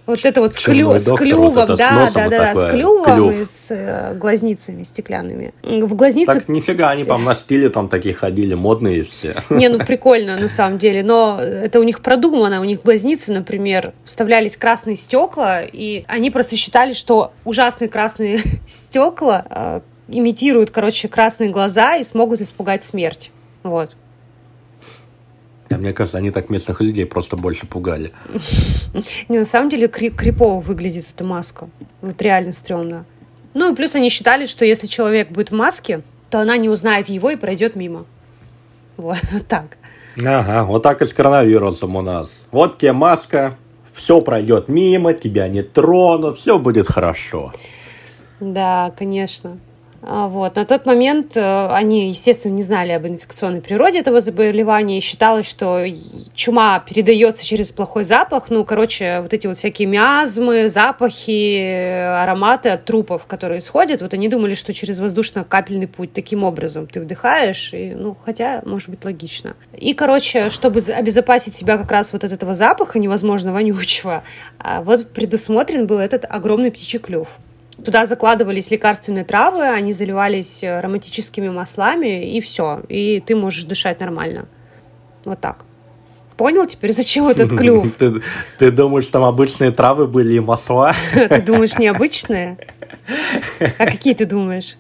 [0.06, 3.34] Вот это вот с, клю, с клювом, вот да, с да, да, с клювом клюв.
[3.34, 5.54] и с э, глазницами стеклянными.
[5.64, 6.40] В глазницах...
[6.40, 9.36] Так нифига, они там на стиле там такие ходили, модные все.
[9.50, 13.94] Не, ну прикольно на самом деле, но это у них продумано, у них глазницы, например,
[14.04, 21.50] вставлялись красные стекла, и они просто считали, что ужасные красные стекла э, имитируют, короче, красные
[21.50, 23.32] глаза и смогут испугать смерть.
[23.64, 23.96] Вот.
[25.74, 28.12] А мне кажется, они так местных людей просто больше пугали.
[29.30, 31.70] Не, на самом деле крипово выглядит эта маска.
[32.02, 33.06] Вот реально стрёмно.
[33.54, 37.10] Ну и плюс они считали, что если человек будет в маске, то она не узнает
[37.10, 38.06] его и пройдет мимо.
[38.98, 39.78] Вот так.
[40.24, 42.48] Ага, вот так и с коронавирусом у нас.
[42.52, 43.56] Вот тебе маска,
[43.94, 47.52] все пройдет мимо, тебя не тронут, все будет хорошо.
[48.40, 49.58] Да, конечно.
[50.06, 50.58] А, вот.
[50.58, 55.48] На тот момент э, они, естественно, не знали об инфекционной природе этого заболевания и считалось,
[55.48, 55.82] что
[56.34, 58.50] чума передается через плохой запах.
[58.50, 64.28] Ну, короче, вот эти вот всякие миазмы, запахи, ароматы от трупов, которые исходят, вот они
[64.28, 69.56] думали, что через воздушно-капельный путь таким образом ты вдыхаешь, и, ну, хотя, может быть, логично.
[69.78, 74.24] И, короче, чтобы обезопасить себя как раз вот от этого запаха невозможно вонючего,
[74.60, 77.30] а, вот предусмотрен был этот огромный птичий клюв.
[77.84, 82.82] Туда закладывались лекарственные травы, они заливались э, ароматическими маслами, и все.
[82.88, 84.48] И ты можешь дышать нормально.
[85.26, 85.66] Вот так.
[86.38, 87.96] Понял теперь, зачем этот клюв?
[87.98, 88.22] Ты,
[88.60, 90.94] ты думаешь, там обычные травы были и масла?
[91.14, 92.58] Ты думаешь, необычные?
[93.80, 94.78] А какие ты думаешь?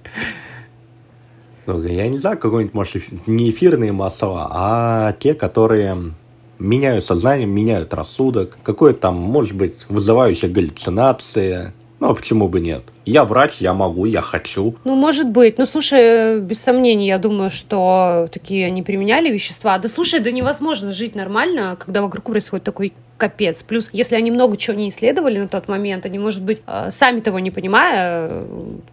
[1.65, 6.13] Ну, я не знаю, какой-нибудь, может, не эфирные масла, а те, которые
[6.60, 8.58] меняют сознание, меняют рассудок.
[8.63, 11.73] Какое там, может быть, вызывающее галлюцинации.
[12.04, 12.84] Ну, а почему бы нет?
[13.06, 14.76] Я врач, я могу, я хочу.
[14.84, 15.58] Ну, может быть.
[15.58, 19.78] Ну, слушай, без сомнений, я думаю, что такие они применяли вещества.
[19.78, 22.92] Да слушай, да невозможно жить нормально, когда вокруг происходит такой
[23.24, 23.64] капец.
[23.64, 27.22] Плюс, если они много чего не исследовали на тот момент, они, может быть, э, сами
[27.22, 28.44] того не понимая,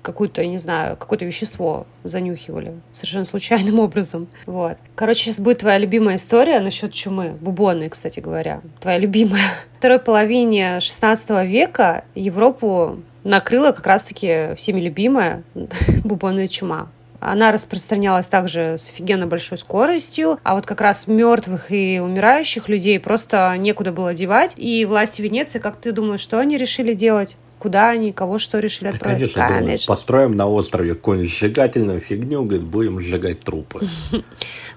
[0.03, 4.29] какое-то, не знаю, какое-то вещество занюхивали совершенно случайным образом.
[4.47, 4.77] Вот.
[4.95, 7.35] Короче, сейчас будет твоя любимая история насчет чумы.
[7.41, 8.61] Бубонной, кстати говоря.
[8.81, 9.43] Твоя любимая.
[9.75, 15.43] В второй половине 16 века Европу накрыла как раз-таки всеми любимая
[16.05, 16.89] бубонная чума.
[17.21, 22.99] Она распространялась также с офигенно большой скоростью, а вот как раз мертвых и умирающих людей
[22.99, 24.55] просто некуда было девать.
[24.57, 27.37] И власти Венеции, как ты думаешь, что они решили делать?
[27.59, 29.35] Куда они, кого что решили отправить?
[29.35, 29.61] Конечно, Конечно.
[29.61, 33.87] Думаю, построим на острове какую-нибудь сжигательную фигню, говорит, будем сжигать трупы.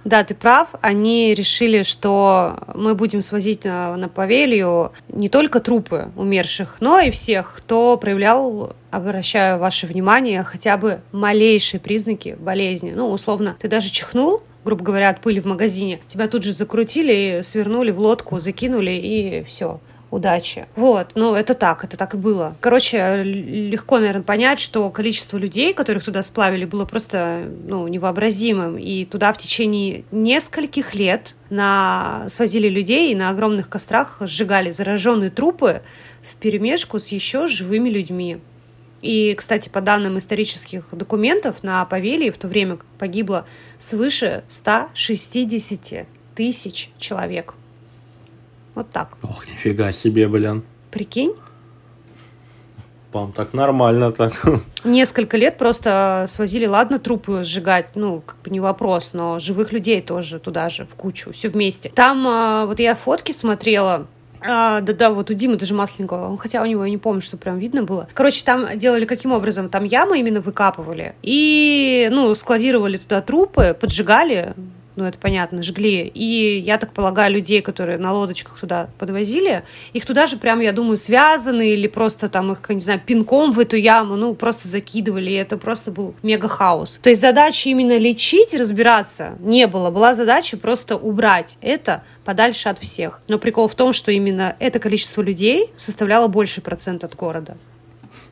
[0.06, 0.70] Да, ты прав.
[0.82, 7.10] Они решили, что мы будем свозить на, на Павелью не только трупы умерших, но и
[7.10, 12.92] всех, кто проявлял обращаю ваше внимание, хотя бы малейшие признаки болезни.
[12.92, 17.42] Ну, условно, ты даже чихнул, грубо говоря, от пыли в магазине, тебя тут же закрутили,
[17.44, 19.80] свернули в лодку, закинули, и все
[20.13, 20.67] удачи.
[20.76, 22.56] Вот, ну это так, это так и было.
[22.62, 28.78] Короче, легко, наверное, понять, что количество людей, которых туда сплавили, было просто, ну, невообразимым.
[28.78, 32.26] И туда в течение нескольких лет на...
[32.28, 35.82] свозили людей и на огромных кострах сжигали зараженные трупы
[36.21, 38.39] в перемешку с еще живыми людьми.
[39.02, 43.45] И, кстати, по данным исторических документов, на Павелии в то время погибло
[43.78, 47.56] свыше 160 тысяч человек.
[48.75, 49.17] Вот так.
[49.23, 50.63] Ох, нифига себе, блин.
[50.91, 51.33] Прикинь?
[53.12, 54.33] Вам так нормально так.
[54.83, 60.01] Несколько лет просто свозили, ладно, трупы сжигать, ну, как бы не вопрос, но живых людей
[60.01, 61.89] тоже туда же, в кучу, все вместе.
[61.93, 64.07] Там, а, вот я фотки смотрела,
[64.41, 66.36] а, да-да, вот у Димы даже масленького.
[66.38, 68.07] Хотя у него я не помню, что прям видно было.
[68.13, 69.69] Короче, там делали каким образом?
[69.69, 71.13] Там ямы именно выкапывали.
[71.21, 74.53] И, ну, складировали туда трупы, поджигали
[74.95, 76.12] ну, это понятно, жгли.
[76.13, 80.71] И, я так полагаю, людей, которые на лодочках туда подвозили, их туда же прям, я
[80.71, 85.32] думаю, связаны или просто там их, не знаю, пинком в эту яму, ну, просто закидывали,
[85.32, 86.99] и это просто был мега хаос.
[87.01, 89.91] То есть задачи именно лечить, разбираться не было.
[89.91, 93.21] Была задача просто убрать это подальше от всех.
[93.27, 97.58] Но прикол в том, что именно это количество людей составляло больший процент от города.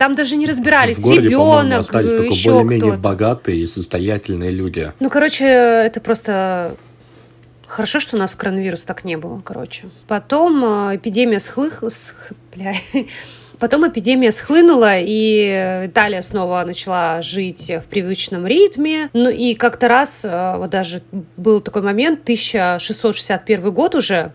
[0.02, 4.92] Там даже не разбирались, в городе, ребенок, остались только еще более-менее богатые и состоятельные люди.
[5.00, 6.76] Ну, короче, это просто
[7.68, 9.90] Хорошо, что у нас коронавирус так не было, короче.
[10.08, 11.84] Потом э, эпидемия схлых...
[11.88, 12.34] Сх...
[12.54, 12.74] Бля.
[13.60, 19.12] Потом эпидемия схлынула, и Италия снова начала жить в привычном ритме.
[19.14, 21.04] Ну и как-то раз, э, вот даже
[21.38, 24.32] был такой момент, 1661 год уже,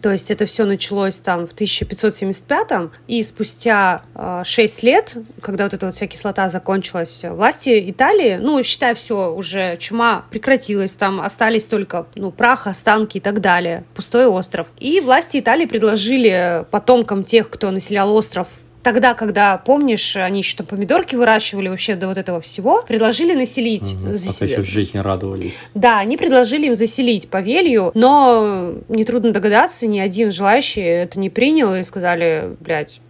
[0.00, 5.74] то есть это все началось там в 1575-м, и спустя э, 6 лет, когда вот
[5.74, 11.64] эта вот вся кислота закончилась, власти Италии, ну, считай, все, уже чума прекратилась, там остались
[11.64, 14.66] только, ну, прах, останки и так далее, пустой остров.
[14.78, 18.48] И власти Италии предложили потомкам тех, кто населял остров
[18.84, 23.94] тогда, когда, помнишь, они еще там помидорки выращивали вообще до вот этого всего, предложили населить.
[23.94, 24.38] Угу, зас...
[24.38, 25.54] Пока еще жизни радовались.
[25.74, 31.74] Да, они предложили им заселить Павелью, но нетрудно догадаться, ни один желающий это не принял
[31.74, 33.00] и сказали, блядь,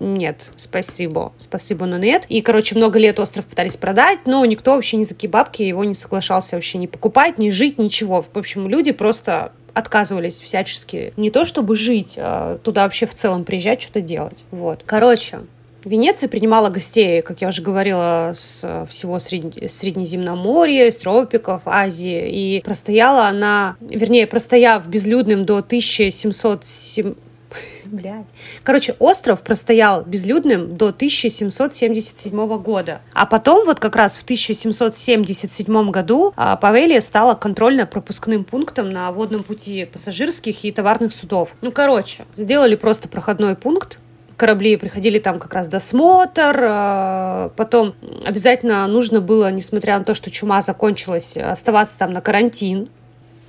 [0.00, 2.24] нет, спасибо, спасибо, но нет.
[2.28, 5.94] И, короче, много лет остров пытались продать, но никто вообще ни за кибабки его не
[5.94, 8.24] соглашался вообще не покупать, не жить, ничего.
[8.32, 13.44] В общем, люди просто отказывались всячески не то чтобы жить, а туда вообще в целом
[13.44, 14.44] приезжать, что-то делать.
[14.50, 14.82] Вот.
[14.86, 15.40] Короче,
[15.84, 19.70] Венеция принимала гостей, как я уже говорила, с всего Сред...
[19.70, 22.30] Среднеземноморья, из тропиков, Азии.
[22.30, 27.14] И простояла она, вернее, простояв безлюдным до 1707
[27.94, 28.26] Блядь.
[28.64, 33.00] Короче, остров простоял безлюдным до 1777 года.
[33.12, 39.44] А потом, вот как раз в 1777 году, а, Павелия стала контрольно-пропускным пунктом на водном
[39.44, 41.50] пути пассажирских и товарных судов.
[41.60, 44.00] Ну, короче, сделали просто проходной пункт,
[44.36, 50.32] корабли приходили там как раз досмотр, а, потом обязательно нужно было, несмотря на то, что
[50.32, 52.88] чума закончилась, оставаться там на карантин,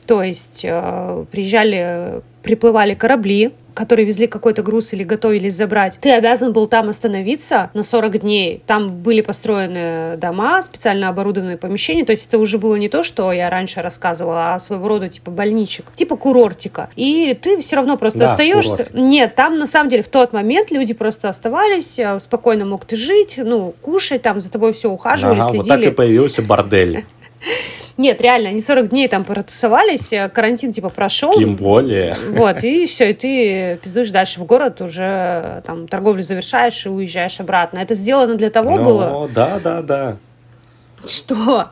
[0.05, 6.53] то есть э, приезжали, приплывали корабли, которые везли какой-то груз или готовились забрать, ты обязан
[6.53, 8.61] был там остановиться на 40 дней.
[8.65, 12.05] Там были построены дома, специально оборудованные помещения.
[12.05, 15.31] То есть это уже было не то, что я раньше рассказывала, а своего рода типа
[15.31, 16.89] больничек, типа курортика.
[16.95, 18.85] И ты все равно просто да, остаешься.
[18.85, 18.93] Курорт.
[18.93, 22.95] Нет, там на самом деле в тот момент люди просто оставались, э, спокойно мог ты
[22.95, 25.69] жить, ну, кушать, там за тобой все ухаживали, ага, следили.
[25.69, 27.05] Вот так и появился бордель.
[27.97, 31.31] Нет, реально, они 40 дней там протусовались, э, карантин типа прошел.
[31.33, 32.17] Тем более.
[32.31, 37.39] Вот, и все, и ты пиздуешь дальше в город, уже там торговлю завершаешь и уезжаешь
[37.39, 37.79] обратно.
[37.79, 39.29] Это сделано для того ну, было?
[39.33, 40.17] да, да, да.
[41.05, 41.69] Что?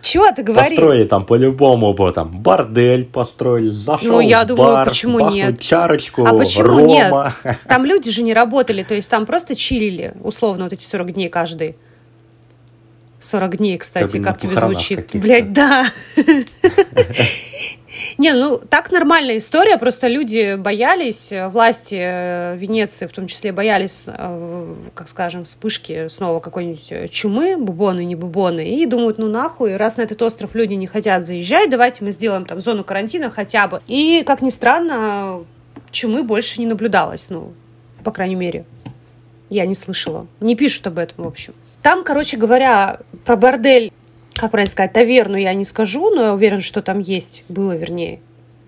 [0.00, 0.70] Чего ты говоришь?
[0.70, 5.60] Построили там по-любому бы там бордель построили, зашел ну, я в думаю, бар, почему нет?
[5.60, 7.34] чарочку, а почему рома.
[7.44, 7.58] нет?
[7.68, 11.28] Там люди же не работали, то есть там просто чилили, условно, вот эти 40 дней
[11.28, 11.76] каждый.
[13.20, 15.10] 40 дней, кстати, как, как тебе звучит?
[15.14, 15.92] Блять, да.
[18.16, 24.04] Не, ну так нормальная история, просто люди боялись, власти э, Венеции в том числе боялись,
[24.06, 29.76] э, как скажем, вспышки снова какой-нибудь э, чумы, бубоны, не бубоны, и думают, ну нахуй,
[29.76, 33.68] раз на этот остров люди не хотят заезжать, давайте мы сделаем там зону карантина хотя
[33.68, 33.82] бы.
[33.86, 35.44] И, как ни странно,
[35.90, 37.52] чумы больше не наблюдалось, ну,
[38.04, 38.64] по крайней мере,
[39.50, 40.26] я не слышала.
[40.40, 41.54] Не пишут об этом, в общем.
[41.82, 43.92] Там, короче говоря, про бордель,
[44.34, 48.20] как правильно сказать, таверну я не скажу, но я уверен, что там есть, было вернее.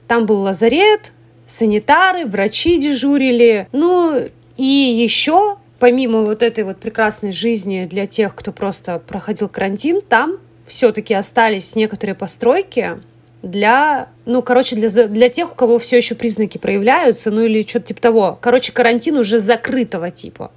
[0.07, 1.13] Там был лазарет,
[1.47, 3.69] санитары, врачи дежурили.
[3.73, 10.01] Ну, и еще, помимо вот этой вот прекрасной жизни для тех, кто просто проходил карантин,
[10.01, 13.01] там все-таки остались некоторые постройки
[13.43, 17.87] для, ну, короче, для, для тех, у кого все еще признаки проявляются, ну, или что-то
[17.87, 18.39] типа того.
[18.41, 20.53] Короче, карантин уже закрытого типа.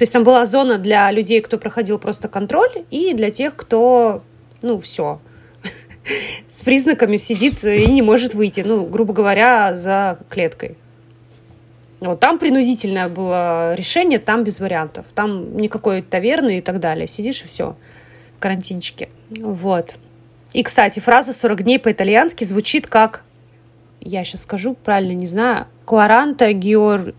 [0.00, 4.22] То есть там была зона для людей, кто проходил просто контроль, и для тех, кто,
[4.62, 5.20] ну, все,
[6.48, 10.78] с признаками сидит и не может выйти, ну, грубо говоря, за клеткой.
[12.00, 15.04] Вот там принудительное было решение, там без вариантов.
[15.14, 17.06] Там никакой таверны и так далее.
[17.06, 17.76] Сидишь и все
[18.38, 19.10] в карантинчике.
[19.28, 19.96] Вот.
[20.54, 23.22] И, кстати, фраза «40 дней» по-итальянски звучит как,
[24.00, 27.14] я сейчас скажу, правильно не знаю, «Quaranta gior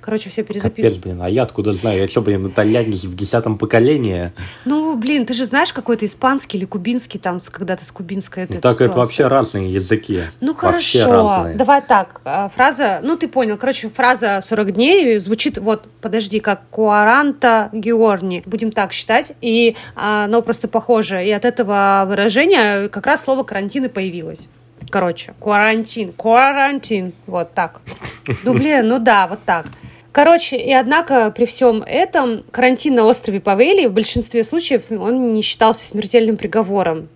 [0.00, 0.90] Короче, все перезаписываю.
[0.90, 2.00] Капец, блин, а я откуда знаю?
[2.00, 4.32] Я что, блин, итальянец в десятом поколении?
[4.64, 8.46] Ну, блин, ты же знаешь какой-то испанский или кубинский, там, когда-то с кубинской...
[8.48, 10.22] Ну, так это вообще разные языки.
[10.40, 11.36] Ну, вообще хорошо.
[11.36, 11.56] Разные.
[11.56, 16.62] Давай так, а, фраза, ну, ты понял, короче, фраза 40 дней звучит, вот, подожди, как
[16.70, 23.06] «куаранта георни», будем так считать, и а, оно просто похоже, и от этого выражения как
[23.06, 24.48] раз слово «карантин» и появилось.
[24.90, 27.80] Короче, карантин, карантин, вот так.
[28.44, 29.66] Ну, блин, ну да, вот так.
[30.12, 35.42] Короче, и однако при всем этом карантин на острове Павели в большинстве случаев он не
[35.42, 37.08] считался смертельным приговором.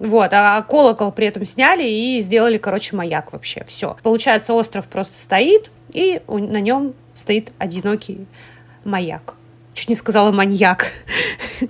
[0.00, 3.64] Вот, а колокол при этом сняли и сделали, короче, маяк вообще.
[3.68, 3.96] Все.
[4.02, 8.26] Получается, остров просто стоит, и на нем стоит одинокий
[8.84, 9.36] маяк.
[9.74, 10.88] Чуть не сказала маньяк.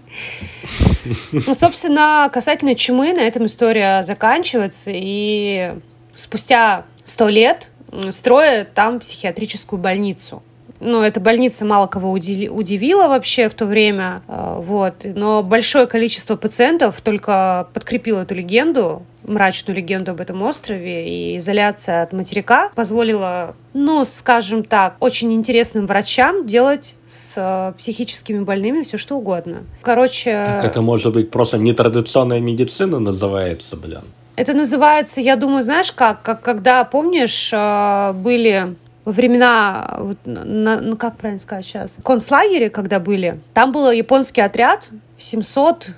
[1.33, 4.91] Ну, собственно, касательно чумы, на этом история заканчивается.
[4.93, 5.75] И
[6.15, 7.69] спустя сто лет
[8.11, 10.43] строят там психиатрическую больницу
[10.81, 16.37] ну, эта больница мало кого удивила вообще в то время, э, вот, но большое количество
[16.37, 23.55] пациентов только подкрепило эту легенду, мрачную легенду об этом острове, и изоляция от материка позволила,
[23.73, 29.63] ну, скажем так, очень интересным врачам делать с э, психическими больными все что угодно.
[29.83, 30.37] Короче...
[30.45, 34.03] Так это может быть просто нетрадиционная медицина называется, блин.
[34.37, 38.75] Это называется, я думаю, знаешь как, как когда, помнишь, э, были
[39.05, 44.41] во времена, вот, на, ну как правильно сказать сейчас, концлагере, когда были, там был японский
[44.41, 44.89] отряд
[45.19, 45.91] 700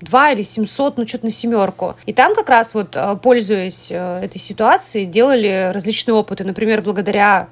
[0.00, 1.96] два или 700, ну, что-то на семерку.
[2.06, 6.44] И там как раз вот, э, пользуясь э, этой ситуацией, делали различные опыты.
[6.44, 7.48] Например, благодаря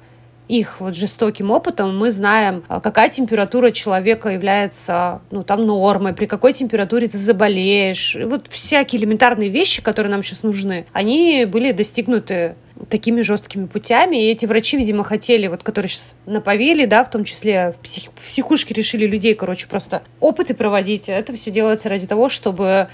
[0.47, 6.25] их вот жестоким опытом мы знаем, а, какая температура человека является, ну, там, нормой, при
[6.25, 8.15] какой температуре ты заболеешь.
[8.15, 12.55] И вот всякие элементарные вещи, которые нам сейчас нужны, они были достигнуты
[12.89, 14.17] такими жесткими путями.
[14.17, 18.11] И эти врачи, видимо, хотели, вот которые сейчас наповели, да, в том числе в, псих,
[18.11, 21.09] психушке решили людей, короче, просто опыты проводить.
[21.09, 22.87] Это все делается ради того, чтобы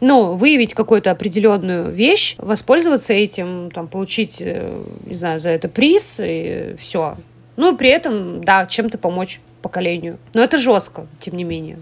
[0.00, 6.20] ну, выявить какую-то определенную вещь, воспользоваться этим, там, получить, э, не знаю, за это приз,
[6.20, 7.16] и все.
[7.56, 10.18] Ну, при этом, да, чем-то помочь поколению.
[10.34, 11.78] Но это жестко, тем не менее,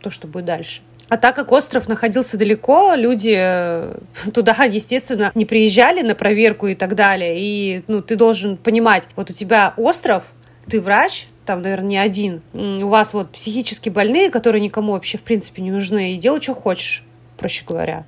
[0.00, 0.80] то, что будет дальше.
[1.12, 3.94] А так как остров находился далеко, люди э,
[4.32, 7.36] туда, естественно, не приезжали на проверку и так далее.
[7.38, 10.24] И ну, ты должен понимать, вот у тебя остров,
[10.70, 12.40] ты врач, там, наверное, не один.
[12.54, 16.54] У вас вот психически больные, которые никому вообще, в принципе, не нужны, и делай, что
[16.54, 17.04] хочешь
[17.36, 18.06] проще говоря.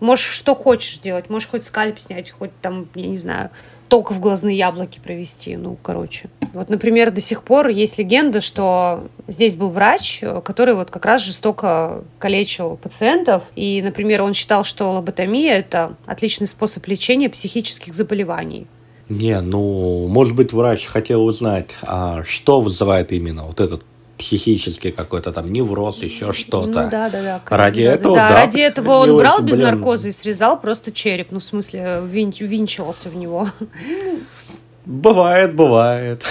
[0.00, 3.50] Можешь что хочешь сделать, можешь хоть скальп снять, хоть там, я не знаю,
[3.88, 6.28] ток в глазные яблоки провести, ну, короче.
[6.52, 11.22] Вот, например, до сих пор есть легенда, что здесь был врач, который вот как раз
[11.22, 18.66] жестоко калечил пациентов, и, например, он считал, что лоботомия– это отличный способ лечения психических заболеваний.
[19.08, 23.84] Не, ну, может быть, врач хотел узнать, а что вызывает именно вот этот
[24.18, 26.66] психический какой-то там невроз, еще что-то.
[26.66, 27.42] Ну, да, да, да.
[27.48, 29.66] Ради да, этого, да, да, ради этого он брал без блин.
[29.66, 33.48] наркоза и срезал просто череп, ну, в смысле, винч, винчивался в него.
[34.86, 36.24] Бывает, бывает.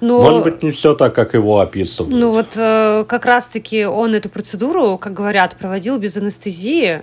[0.00, 2.14] Но, Может быть, не все так, как его описывают.
[2.16, 7.02] Ну вот э, как раз-таки он эту процедуру, как говорят, проводил без анестезии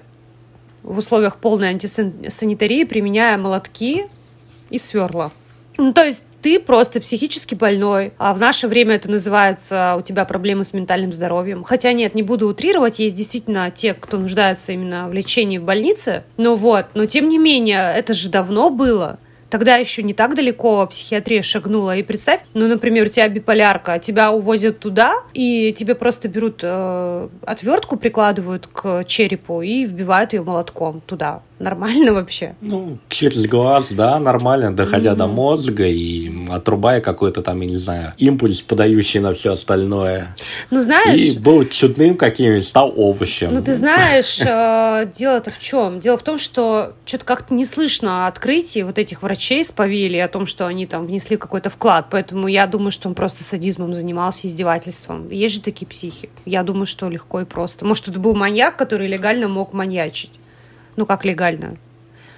[0.82, 4.08] в условиях полной антисанитарии, применяя молотки
[4.72, 5.32] и сверла.
[5.78, 10.26] Ну, то есть ты просто психически больной, а в наше время это называется у тебя
[10.26, 11.64] проблемы с ментальным здоровьем.
[11.64, 16.24] Хотя нет, не буду утрировать, есть действительно те, кто нуждается именно в лечении в больнице.
[16.38, 19.20] Но вот, но тем не менее, это же давно было.
[19.50, 21.96] Тогда еще не так далеко психиатрия шагнула.
[21.96, 27.30] И представь, ну, например, у тебя биполярка, тебя увозят туда, и тебе просто берут э,
[27.46, 31.44] отвертку, прикладывают к черепу и вбивают ее молотком туда.
[31.60, 32.56] Нормально вообще?
[32.62, 35.16] Ну, через глаз, да, нормально, доходя mm-hmm.
[35.16, 40.36] до мозга и отрубая какой-то там, я не знаю, импульс, подающий на все остальное.
[40.70, 41.20] Ну, знаешь...
[41.20, 43.54] И был чудным каким-нибудь, стал овощем.
[43.54, 46.00] Ну, ты знаешь, э, дело-то в чем?
[46.00, 50.28] Дело в том, что что-то как-то не слышно открытий вот этих врачей с Павели о
[50.28, 52.08] том, что они там внесли какой-то вклад.
[52.12, 55.30] Поэтому я думаю, что он просто садизмом занимался, издевательством.
[55.32, 56.30] Есть же такие психи.
[56.46, 57.84] Я думаю, что легко и просто.
[57.84, 60.32] Может, это был маньяк, который легально мог маньячить.
[60.98, 61.78] Ну, как легально.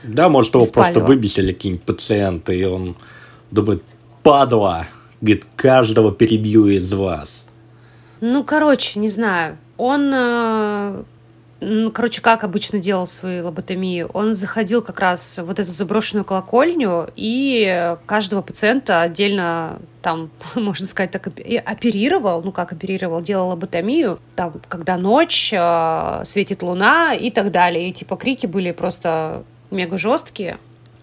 [0.03, 2.95] Да, может, его просто выбесили какие-нибудь пациенты, и он
[3.51, 3.83] думает,
[4.21, 4.85] падла,
[5.21, 7.47] говорит, каждого перебью из вас.
[8.21, 9.57] Ну, короче, не знаю.
[9.77, 11.03] Он э,
[11.61, 16.23] ну, короче, как обычно делал свои лоботомии, он заходил как раз в вот эту заброшенную
[16.23, 24.19] колокольню и каждого пациента отдельно там, можно сказать, так оперировал, ну как оперировал, делал лоботомию,
[24.35, 27.89] там, когда ночь, э, светит луна и так далее.
[27.89, 30.57] И типа крики были просто мега жесткие.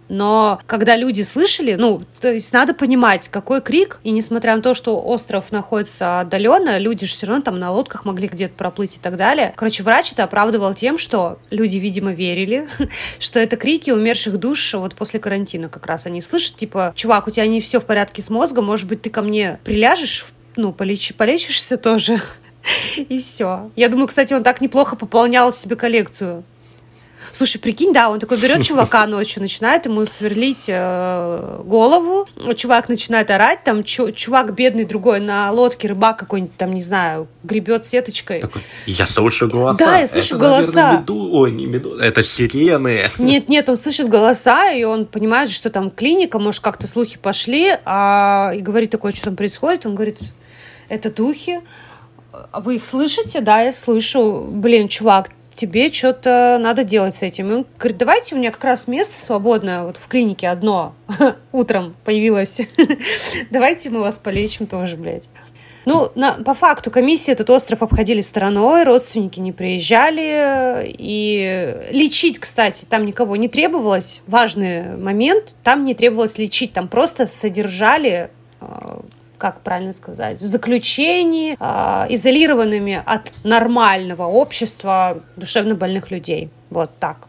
[0.09, 4.75] Но когда люди слышали, ну, то есть надо понимать, какой крик, и несмотря на то,
[4.75, 8.99] что остров находится отдаленно, люди же все равно там на лодках могли где-то проплыть и
[8.99, 9.53] так далее.
[9.57, 12.69] Короче, врач это оправдывал тем, что люди, видимо, верили,
[13.19, 16.07] что это крики умерших душ вот после карантина как раз.
[16.07, 19.11] Они слышат, типа, чувак, у тебя не все в порядке с мозгом, может быть, ты
[19.11, 20.27] ко мне приляжешь,
[20.57, 21.15] ну, полеч...
[21.15, 22.21] полечишься тоже.
[22.97, 23.71] И все.
[23.77, 26.45] Я думаю, кстати, он так неплохо пополнял себе коллекцию
[27.33, 33.31] Слушай, прикинь, да, он такой берет чувака ночью, начинает ему сверлить э, голову, чувак начинает
[33.31, 38.41] орать, там чувак бедный другой на лодке, рыбак какой-нибудь там, не знаю, гребет сеточкой.
[38.41, 39.79] Такой, я слышу голоса.
[39.79, 40.73] Да, я слышу это, голоса.
[40.73, 41.29] Наверное, меду...
[41.33, 41.97] Ой, не меду...
[41.97, 43.11] это сирены.
[43.19, 47.73] Нет, нет, он слышит голоса, и он понимает, что там клиника, может, как-то слухи пошли,
[47.85, 48.53] а...
[48.55, 49.87] и говорит такое, что там происходит.
[49.87, 50.19] Он говорит,
[50.89, 51.61] это духи.
[52.53, 53.41] А вы их слышите?
[53.41, 54.47] Да, я слышу.
[54.49, 57.51] Блин, чувак, тебе что-то надо делать с этим.
[57.51, 60.95] И он говорит, давайте, у меня как раз место свободное вот в клинике одно
[61.53, 62.61] утром появилось.
[63.51, 65.25] давайте мы вас полечим тоже, блядь.
[65.87, 72.85] Ну, на, по факту комиссии этот остров обходили стороной, родственники не приезжали, и лечить, кстати,
[72.85, 74.21] там никого не требовалось.
[74.27, 78.31] Важный момент, там не требовалось лечить, там просто содержали
[78.61, 78.96] а,
[79.39, 86.51] как правильно сказать, в заключении, э, изолированными от нормального общества душевно больных людей.
[86.71, 87.29] Вот так.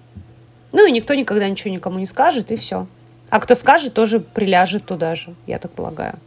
[0.72, 2.88] Ну и никто никогда ничего никому не скажет, и все.
[3.30, 6.20] А кто скажет, тоже приляжет туда же, я так полагаю.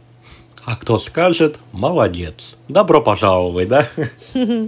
[0.63, 2.57] А кто скажет, молодец.
[2.67, 3.87] Добро пожаловать, да?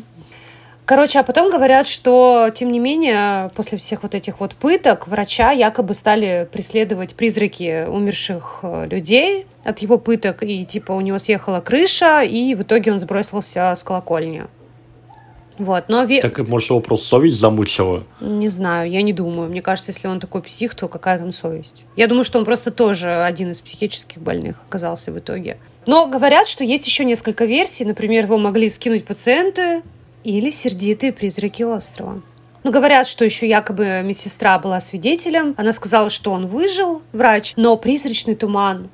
[0.86, 5.52] Короче, а потом говорят, что, тем не менее, после всех вот этих вот пыток, врача
[5.52, 11.62] якобы стали преследовать призраки умерших э, людей от его пыток, и типа у него съехала
[11.62, 14.44] крыша, и в итоге он сбросился с колокольни.
[15.58, 16.06] Вот, но...
[16.08, 18.04] Так, может, его просто совесть замучила?
[18.20, 19.50] Не знаю, я не думаю.
[19.50, 21.84] Мне кажется, если он такой псих, то какая там совесть?
[21.96, 25.58] Я думаю, что он просто тоже один из психических больных оказался в итоге.
[25.86, 27.86] Но говорят, что есть еще несколько версий.
[27.86, 29.84] Например, его могли скинуть пациенты,
[30.24, 32.22] или сердитые призраки острова.
[32.64, 35.54] Но говорят, что еще якобы медсестра была свидетелем.
[35.58, 38.90] Она сказала, что он выжил, врач, но призрачный туман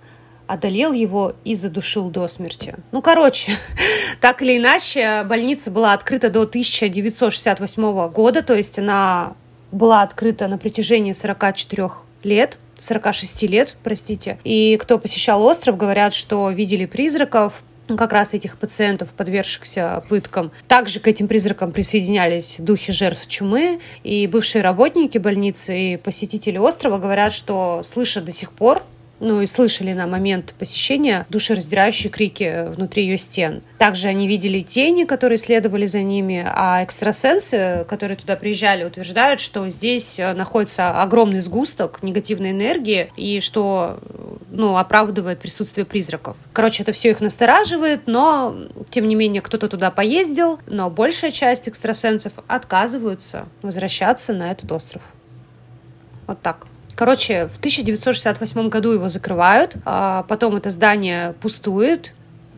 [0.47, 2.75] одолел его и задушил до смерти.
[2.91, 3.51] Ну, короче,
[4.21, 9.35] так или иначе, больница была открыта до 1968 года, то есть она
[9.71, 11.91] была открыта на протяжении 44
[12.23, 14.39] лет, 46 лет, простите.
[14.43, 17.61] И кто посещал остров, говорят, что видели призраков,
[17.97, 20.51] как раз этих пациентов, подвергшихся пыткам.
[20.67, 26.97] Также к этим призракам присоединялись духи жертв чумы, и бывшие работники больницы и посетители острова
[26.97, 28.83] говорят, что слышат до сих пор
[29.19, 33.61] ну и слышали на момент посещения душераздирающие крики внутри ее стен.
[33.77, 39.67] Также они видели тени, которые следовали за ними, а экстрасенсы, которые туда приезжали, утверждают, что
[39.69, 43.99] здесь э, находится огромный сгусток негативной энергии и что
[44.49, 46.37] ну, оправдывает присутствие призраков.
[46.53, 48.55] Короче, это все их настораживает, но,
[48.89, 55.01] тем не менее, кто-то туда поездил, но большая часть экстрасенсов отказываются возвращаться на этот остров.
[56.27, 56.67] Вот так.
[56.99, 62.11] Короче, в 1968 году его закрывают, а потом это здание пустует,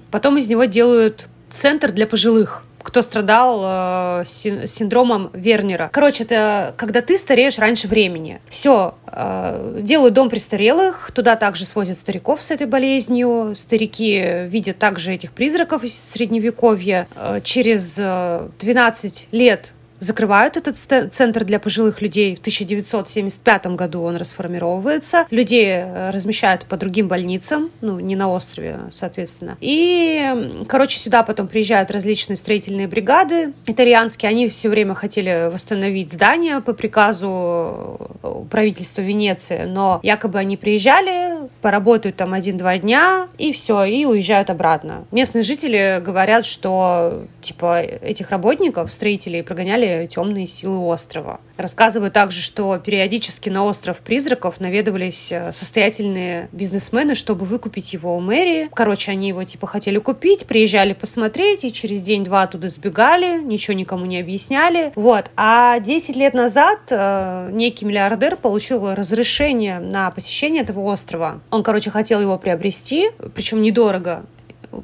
[0.10, 5.92] потом из него делают центр для пожилых кто страдал э, синдромом Вернера.
[5.94, 8.42] Короче, это когда ты стареешь раньше времени.
[8.50, 13.54] Все, э, делают дом престарелых, туда также свозят стариков с этой болезнью.
[13.56, 17.08] Старики видят также этих призраков из средневековья.
[17.16, 20.76] Э, через 12 лет закрывают этот
[21.14, 22.36] центр для пожилых людей.
[22.36, 25.28] В 1975 году он расформировывается.
[25.30, 29.58] Людей э, размещают по другим больницам, ну, не на острове, соответственно.
[29.62, 34.30] И, короче, сюда потом приезжают различные строительные бригады итальянские.
[34.30, 41.48] Они все время хотели восстановить здание по приказу э, правительства Венеции, но якобы они приезжали,
[41.62, 45.06] поработают там один-два дня, и все, и уезжают обратно.
[45.12, 51.40] Местные жители говорят, что, типа, этих работников, строителей, прогоняли темные силы острова.
[51.58, 58.20] Рассказываю также, что периодически на остров призраков наведывались э, состоятельные бизнесмены, чтобы выкупить его у
[58.20, 58.70] мэрии.
[58.74, 64.06] Короче, они его типа хотели купить, приезжали посмотреть, и через день-два оттуда сбегали, ничего никому
[64.06, 64.92] не объясняли.
[64.96, 65.30] Вот.
[65.36, 71.42] А 10 лет назад э, некий миллиардер получил разрешение на посещение этого острова.
[71.52, 74.26] Он, короче, хотел его приобрести, причем недорого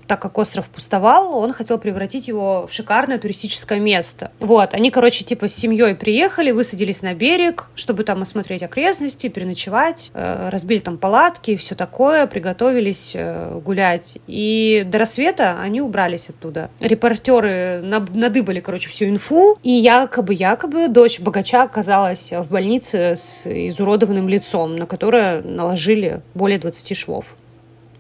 [0.08, 4.32] так как остров пустовал, он хотел превратить его в шикарное туристическое место.
[4.40, 10.12] Вот, они, короче, типа с семьей приехали, высадились на берег, чтобы там осмотреть окрестности, переночевать,
[10.14, 14.18] э, разбили там палатки и все такое, приготовились э, гулять.
[14.28, 16.70] И до рассвета они убрались оттуда.
[16.80, 24.76] Репортеры надыбали, короче, всю инфу, и якобы-якобы дочь богача оказалась в больнице с изуродованным лицом,
[24.76, 27.26] на которое наложили более 20 швов.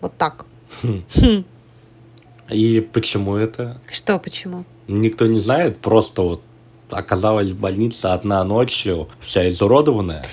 [0.01, 0.45] Вот так.
[0.81, 1.43] Хм.
[2.49, 3.81] И почему это?
[3.91, 4.65] Что почему?
[4.87, 6.41] Никто не знает, просто вот
[6.89, 10.25] оказалась в больнице одна ночью, вся изуродованная.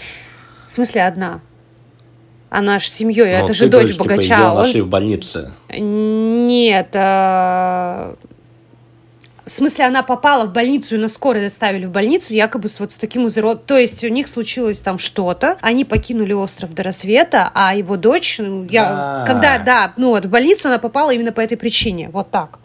[0.66, 1.40] В смысле одна?
[2.50, 4.22] Она же семьей, ну, это же дочь говоришь, богача.
[4.22, 4.86] Типа, ее нашли он...
[4.86, 5.52] в больнице.
[5.76, 8.14] Нет, а...
[9.46, 12.92] В смысле, она попала в больницу и на скорой доставили в больницу, якобы с вот
[12.92, 13.66] с таким изурод...
[13.66, 18.38] То есть у них случилось там что-то, они покинули остров до рассвета, а его дочь,
[18.38, 18.86] ну, я...
[18.88, 19.26] А.
[19.26, 22.58] когда, да, ну вот в больницу она попала именно по этой причине, вот так.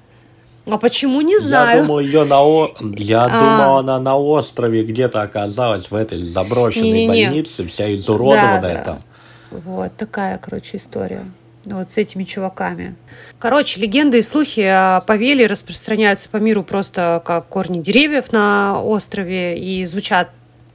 [0.66, 1.80] А почему не знаю?
[1.80, 2.72] Я думаю, ее на о...
[2.96, 3.40] я а.
[3.40, 7.26] думал, она на острове где-то оказалась в этой заброшенной Не-не-не.
[7.26, 9.04] больнице, вся изуродованная да, там.
[9.52, 11.26] Вот такая, короче, история.
[11.66, 12.96] Вот с этими чуваками.
[13.38, 19.60] Короче, легенды и слухи о Павеле распространяются по миру просто как корни деревьев на острове
[19.60, 20.30] и звучат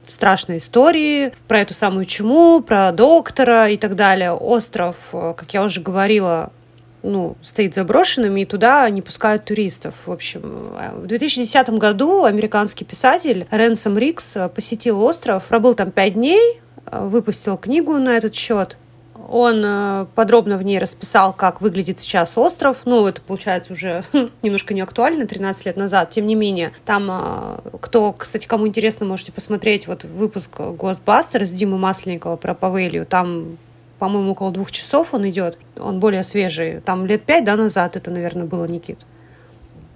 [0.05, 4.31] страшные истории про эту самую чуму, про доктора и так далее.
[4.33, 6.51] Остров, как я уже говорила,
[7.01, 9.95] ну, стоит заброшенным, и туда не пускают туристов.
[10.05, 10.41] В общем,
[10.97, 16.61] в 2010 году американский писатель Ренсом Рикс посетил остров, пробыл там пять дней,
[16.91, 18.77] выпустил книгу на этот счет.
[19.27, 22.77] Он э, подробно в ней расписал, как выглядит сейчас остров.
[22.85, 24.03] Ну, это получается уже
[24.43, 26.11] немножко не актуально, 13 лет назад.
[26.11, 31.51] Тем не менее, там, э, кто, кстати, кому интересно, можете посмотреть вот выпуск Ghostbusters с
[31.51, 33.05] Димы Масленникова про Павелью.
[33.05, 33.57] Там
[33.97, 35.57] по-моему, около двух часов он идет.
[35.77, 36.81] Он более свежий.
[36.81, 38.99] Там лет пять, да, назад это, наверное, было, Никит?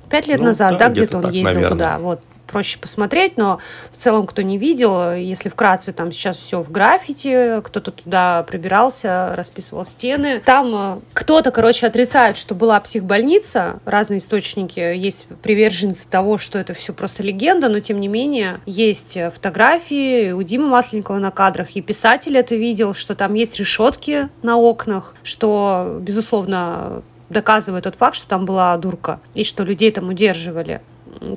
[0.10, 1.70] Пять лет ну, назад, да, да где-то он так, ездил наверное.
[1.70, 2.00] туда.
[2.00, 3.60] Вот проще посмотреть, но
[3.91, 9.34] в целом, кто не видел, если вкратце, там сейчас все в граффити, кто-то туда пробирался,
[9.36, 10.41] расписывал стены.
[10.45, 16.74] Там э, кто-то, короче, отрицает, что была психбольница, разные источники, есть приверженцы того, что это
[16.74, 21.82] все просто легенда, но тем не менее есть фотографии у Димы Масленникова на кадрах, и
[21.82, 28.28] писатель это видел, что там есть решетки на окнах, что, безусловно, доказывает тот факт, что
[28.28, 30.82] там была дурка, и что людей там удерживали.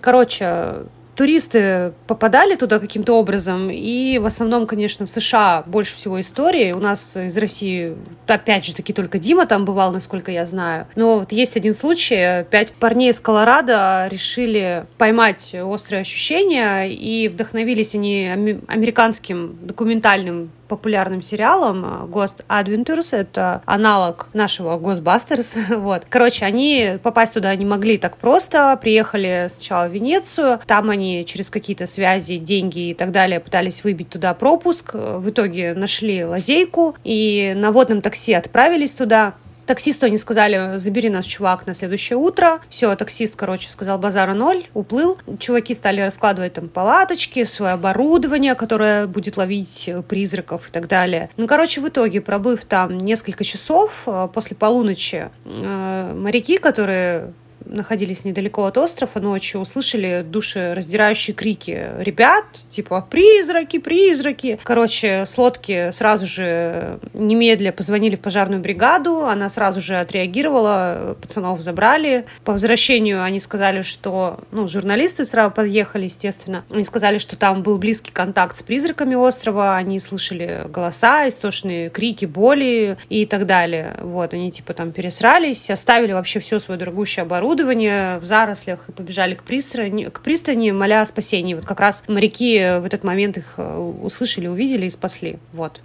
[0.01, 0.85] Короче,
[1.15, 6.73] туристы попадали туда каким-то образом, и в основном, конечно, в США больше всего истории.
[6.73, 7.97] У нас из России,
[8.27, 10.87] опять же таки, только Дима там бывал, насколько я знаю.
[10.97, 12.45] Но вот есть один случай.
[12.51, 18.29] Пять парней из Колорадо решили поймать острые ощущения, и вдохновились они
[18.69, 23.15] американским документальным популярным сериалом э, Ghost Adventures.
[23.15, 25.77] Это аналог нашего Ghostbusters.
[25.81, 26.05] вот.
[26.09, 28.79] Короче, они попасть туда не могли так просто.
[28.81, 30.61] Приехали сначала в Венецию.
[30.67, 34.95] Там они через какие-то связи, деньги и так далее пытались выбить туда пропуск.
[34.95, 39.35] В итоге нашли лазейку и на водном такси отправились туда.
[39.67, 42.61] Таксисту они сказали, забери нас, чувак, на следующее утро.
[42.69, 45.19] Все, таксист, короче, сказал базара ноль, уплыл.
[45.39, 51.31] Чуваки стали раскладывать там палаточки, свое оборудование, которое будет ловить э, призраков и так далее.
[51.37, 57.33] Ну, короче, в итоге, пробыв там несколько часов, э, после полуночи, э, моряки, которые
[57.73, 64.59] находились недалеко от острова ночью, услышали душераздирающие крики ребят, типа «призраки, призраки!».
[64.63, 71.61] Короче, с лодки сразу же немедля позвонили в пожарную бригаду, она сразу же отреагировала, пацанов
[71.61, 72.27] забрали.
[72.45, 77.79] По возвращению они сказали, что, ну, журналисты сразу подъехали, естественно, они сказали, что там был
[77.79, 83.97] близкий контакт с призраками острова, они слышали голоса, истошные крики, боли и так далее.
[84.03, 88.93] Вот, они типа там пересрались, оставили вообще все свое дорогущее оборудование, оборудование в зарослях и
[88.93, 91.55] побежали к пристани, к пристани, моля о спасении.
[91.55, 95.39] Вот как раз моряки в этот момент их э, услышали, увидели и спасли.
[95.53, 95.81] Вот.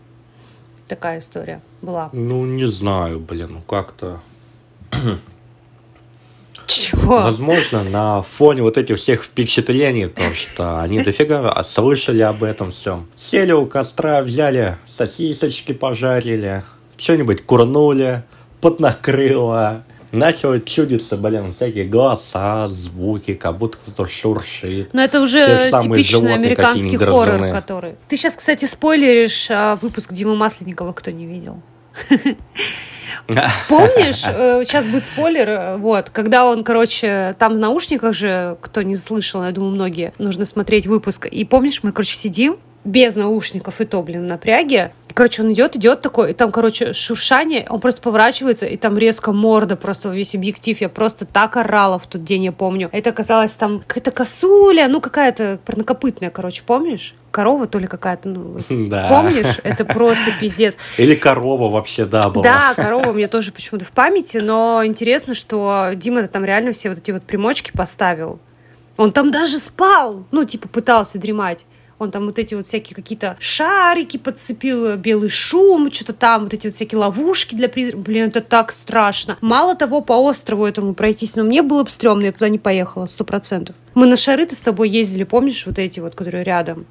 [0.88, 2.10] Такая история была.
[2.14, 4.20] Ну, не знаю, блин, ну как-то...
[6.66, 7.22] Чего?
[7.22, 13.08] Возможно, на фоне вот этих всех впечатлений, то, что они дофига слышали об этом всем.
[13.16, 16.64] Сели у костра, взяли сосисочки, пожарили,
[16.98, 18.24] что-нибудь курнули,
[18.60, 24.94] поднакрыло, начал чудиться, блин, всякие голоса, звуки, как будто кто-то шуршит.
[24.94, 25.44] Но это уже
[25.82, 27.96] типичный американский хоррор, который...
[28.08, 31.62] Ты сейчас, кстати, спойлеришь а, выпуск Димы Масленникова, кто не видел.
[33.68, 38.96] Помнишь, э, сейчас будет спойлер, вот, когда он, короче, там в наушниках же, кто не
[38.96, 41.26] слышал, я думаю, многие, нужно смотреть выпуск.
[41.26, 44.92] И помнишь, мы, короче, сидим, без наушников и то, блин, напряги.
[45.14, 49.32] Короче, он идет, идет такой, и там, короче, шуршание, он просто поворачивается, и там резко
[49.34, 50.80] морда просто весь объектив.
[50.80, 52.88] Я просто так орала в тот день, я помню.
[52.92, 57.16] Это казалось там какая-то косуля, ну какая-то парнокопытная, короче, помнишь?
[57.38, 59.10] корова, то ли какая-то, ну, да.
[59.10, 59.60] помнишь?
[59.64, 60.74] Это просто пиздец.
[60.98, 62.44] Или корова вообще, да, была.
[62.44, 66.90] Да, корова у меня тоже почему-то в памяти, но интересно, что Дима там реально все
[66.90, 68.40] вот эти вот примочки поставил.
[68.98, 71.68] Он там даже спал, ну, типа пытался дремать.
[72.00, 76.68] Он там вот эти вот всякие какие-то шарики подцепил, белый шум, что-то там, вот эти
[76.68, 78.04] вот всякие ловушки для призраков.
[78.04, 79.38] Блин, это так страшно.
[79.42, 83.08] Мало того, по острову этому пройтись, но мне было бы стрёмно, я туда не поехала,
[83.08, 83.76] сто процентов.
[83.96, 86.86] Мы на шары-то с тобой ездили, помнишь, вот эти вот, которые рядом?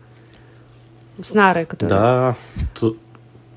[1.22, 1.88] С Нарой, которые...
[1.88, 2.36] Да,
[2.78, 2.98] тут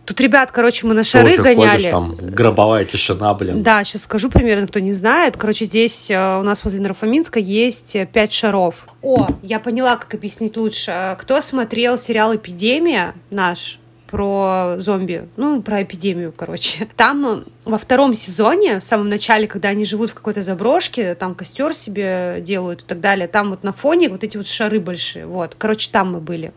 [0.09, 1.69] Тут, ребят, короче, мы на шары Тоже гоняли.
[1.69, 3.61] ходишь, там гробовая тишина, блин.
[3.61, 5.37] Да, сейчас скажу примерно, кто не знает.
[5.37, 8.87] Короче, здесь э, у нас возле Нарфоминска есть э, пять шаров.
[9.03, 10.89] О, я поняла, как объяснить лучше.
[10.89, 13.77] Э, Кто смотрел сериал «Эпидемия» наш,
[14.09, 16.87] про зомби, ну, про эпидемию, короче.
[16.97, 21.75] Там во втором сезоне, в самом начале, когда они живут в какой-то заброшке, там костер
[21.75, 25.53] себе делают и так далее, там вот на фоне вот эти вот шары большие, вот.
[25.55, 26.51] Короче, там мы были.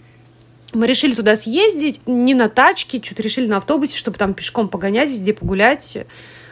[0.73, 5.11] Мы решили туда съездить, не на тачке, что-то решили на автобусе, чтобы там пешком погонять,
[5.11, 5.99] везде погулять.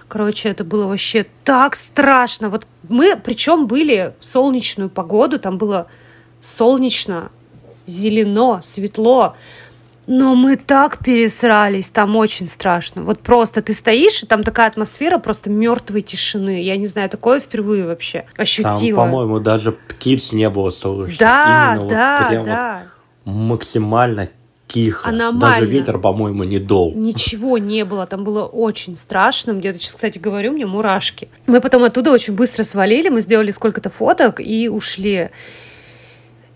[0.08, 2.50] Короче, это было вообще так страшно.
[2.50, 5.86] Вот мы, причем, были в солнечную погоду, там было
[6.40, 7.30] солнечно,
[7.86, 9.36] зелено, светло.
[10.06, 13.04] Но мы так пересрались, там очень страшно.
[13.04, 16.62] Вот просто ты стоишь, и там такая атмосфера просто мертвой тишины.
[16.62, 19.02] Я не знаю, такое впервые вообще ощутила.
[19.02, 21.16] Там, по-моему, даже птиц не было слышно.
[21.20, 22.82] Да, Именно да, вот прям да.
[22.82, 24.28] Вот максимально
[24.70, 25.08] тихо.
[25.08, 25.40] Аномально.
[25.40, 26.92] Даже ветер, по-моему, не дол.
[26.94, 29.52] Ничего не было, там было очень страшно.
[29.52, 31.28] Где-то сейчас, кстати, говорю, мне мурашки.
[31.46, 35.30] Мы потом оттуда очень быстро свалили, мы сделали сколько-то фоток и ушли.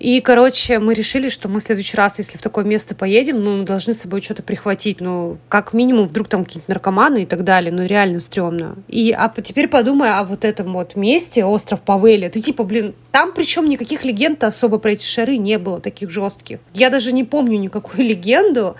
[0.04, 3.56] И, короче, мы решили, что мы в следующий раз, если в такое место поедем, ну,
[3.56, 5.00] мы должны с собой что-то прихватить.
[5.00, 7.72] Ну, как минимум, вдруг там какие-нибудь наркоманы и так далее.
[7.72, 8.76] Ну, реально стрёмно.
[8.86, 12.28] И а теперь подумай о вот этом вот месте, остров Павелия.
[12.28, 16.58] Ты типа, блин, там причем никаких легенд особо про эти шары не было таких жестких.
[16.74, 18.76] Я даже не помню никакую легенду.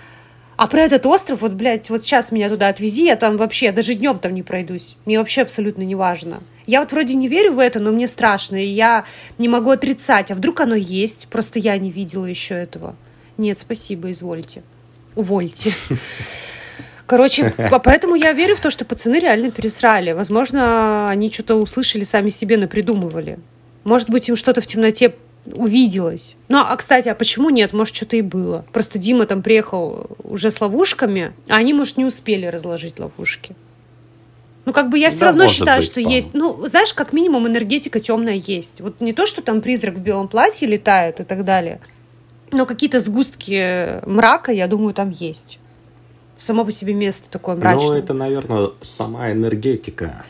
[0.57, 3.73] А про этот остров, вот, блядь, вот сейчас меня туда отвези, я там вообще, я
[3.73, 4.97] даже днем там не пройдусь.
[5.05, 6.43] Мне вообще абсолютно не важно.
[6.67, 9.05] Я вот вроде не верю в это, но мне страшно, и я
[9.37, 10.31] не могу отрицать.
[10.31, 11.27] А вдруг оно есть?
[11.29, 12.95] Просто я не видела еще этого.
[13.37, 14.63] Нет, спасибо, извольте.
[15.17, 15.73] Увольте.
[17.07, 17.53] Короче,
[17.85, 20.13] поэтому я верю в то, что пацаны реально пересрали.
[20.13, 23.39] Возможно, они что-то услышали, сами себе напридумывали.
[23.85, 25.15] Может быть, им что-то в темноте
[25.53, 26.37] увиделось.
[26.49, 27.73] Ну, а, кстати, а почему нет?
[27.73, 28.65] Может, что-то и было.
[28.73, 33.55] Просто Дима там приехал уже с ловушками, а они, может, не успели разложить ловушки.
[34.65, 36.15] Ну, как бы я все Да, равно считаю, быть, что по-моему.
[36.15, 36.29] есть.
[36.33, 38.81] Ну, знаешь, как минимум энергетика темная есть.
[38.81, 41.81] Вот не то, что там призрак в белом платье летает и так далее,
[42.51, 45.59] но какие-то сгустки мрака, я думаю, там есть.
[46.39, 47.89] Само по себе место такое мрачное.
[47.89, 50.25] Ну, это, наверное, сама энергетика.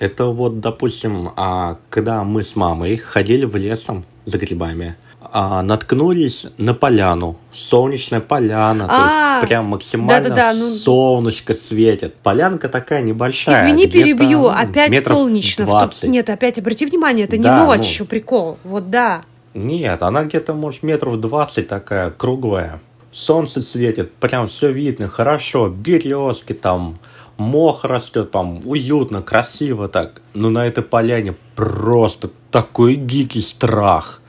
[0.00, 5.62] Это вот, допустим, а, когда мы с мамой ходили в лес там за грибами, а,
[5.62, 7.36] наткнулись на поляну.
[7.52, 12.14] Солнечная поляна, то А, есть прям максимально да-да-да, ну- солнышко светит.
[12.16, 13.60] Полянка такая небольшая.
[13.60, 14.42] Извини, перебью.
[14.42, 15.64] ну, Опять солнечно.
[15.64, 16.10] В тот- 20.
[16.10, 17.84] Нет, опять обрати внимание, это не Да, ночь ну.
[17.84, 18.58] еще прикол.
[18.64, 19.22] Вот да.
[19.54, 22.80] Нет, она где-то, может, метров 20 такая, круглая.
[23.10, 26.98] Солнце светит, прям все видно, хорошо, березки там,
[27.36, 30.22] мох растет, там, уютно, красиво так.
[30.34, 34.20] Но на этой поляне просто такой дикий страх.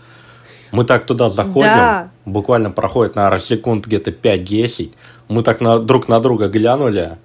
[0.71, 2.11] Мы так туда заходим, Да.
[2.25, 4.91] буквально проходит, наверное, секунд где-то 5-10.
[5.29, 7.17] Мы так на, друг на друга глянули,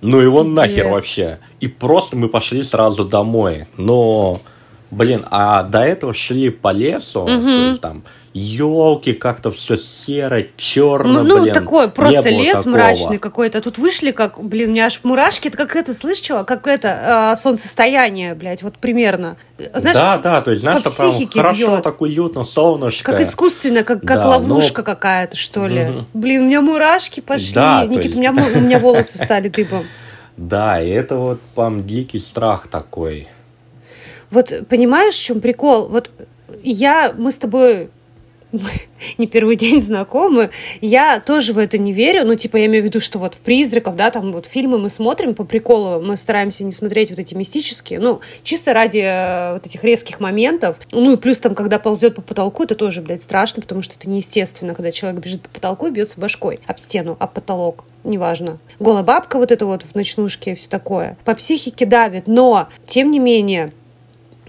[0.00, 0.56] ну его Пиздец.
[0.56, 1.38] нахер вообще.
[1.60, 3.66] И просто мы пошли сразу домой.
[3.76, 4.40] Но,
[4.92, 8.04] блин, а до этого шли по лесу, то есть там
[8.34, 11.52] елки, как-то все серо, черно, Ну, ну, блин.
[11.54, 12.72] такой просто лес такого.
[12.72, 13.60] мрачный какой-то.
[13.60, 15.48] Тут вышли, как, блин, у меня аж мурашки.
[15.48, 16.44] Это как это, слышь, чего?
[16.44, 19.36] Как это, э, солнцестояние, блядь, вот примерно.
[19.74, 21.82] Знаешь, да, да, то есть, знаешь, прям хорошо, бьет.
[21.82, 23.12] так уютно, солнышко.
[23.12, 25.84] как искусственно, как, как Да, ловушка но- какая-то, что ли.
[25.84, 26.06] Мгм.
[26.14, 27.52] Блин, у меня мурашки пошли.
[27.54, 29.84] Да, Никита, есть- у, меня, у меня волосы стали дыбом.
[30.38, 33.28] Да, и это вот прям дикий страх такой.
[34.30, 35.88] Вот понимаешь, в чем прикол?
[35.88, 36.10] Вот
[36.64, 37.90] я, мы с тобой
[39.18, 40.50] не первый день знакомы,
[40.80, 43.38] я тоже в это не верю, ну, типа, я имею в виду, что вот в
[43.38, 47.34] призраков, да, там вот фильмы мы смотрим по приколу, мы стараемся не смотреть вот эти
[47.34, 52.14] мистические, ну, чисто ради э, вот этих резких моментов, ну, и плюс там, когда ползет
[52.14, 55.86] по потолку, это тоже, блядь, страшно, потому что это неестественно, когда человек бежит по потолку
[55.86, 58.58] и бьется башкой об стену, об потолок, неважно.
[58.78, 61.16] Голая бабка вот это вот в ночнушке все такое.
[61.24, 63.72] По психике давит, но, тем не менее,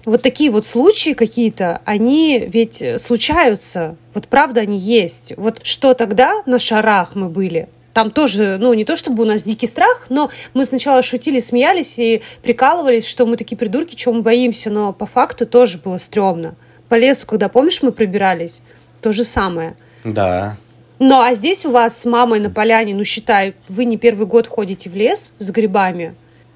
[0.06, 3.96] вот такие вот случаи какие-то, они ведь случаются.
[4.14, 5.34] Вот правда они есть.
[5.38, 7.68] Вот что тогда на шарах мы были?
[7.94, 12.00] Там тоже, ну, не то чтобы у нас дикий страх, но мы сначала шутили, смеялись
[12.00, 16.56] и прикалывались, что мы такие придурки, чего мы боимся, но по факту тоже было стрёмно.
[16.90, 18.62] По лесу, когда, помнишь, мы пробирались,
[19.02, 19.76] то же самое.
[20.04, 20.58] Да.
[20.98, 24.48] Ну, а здесь у вас с мамой на поляне, ну, считай, вы не первый год
[24.48, 26.16] ходите в лес с грибами.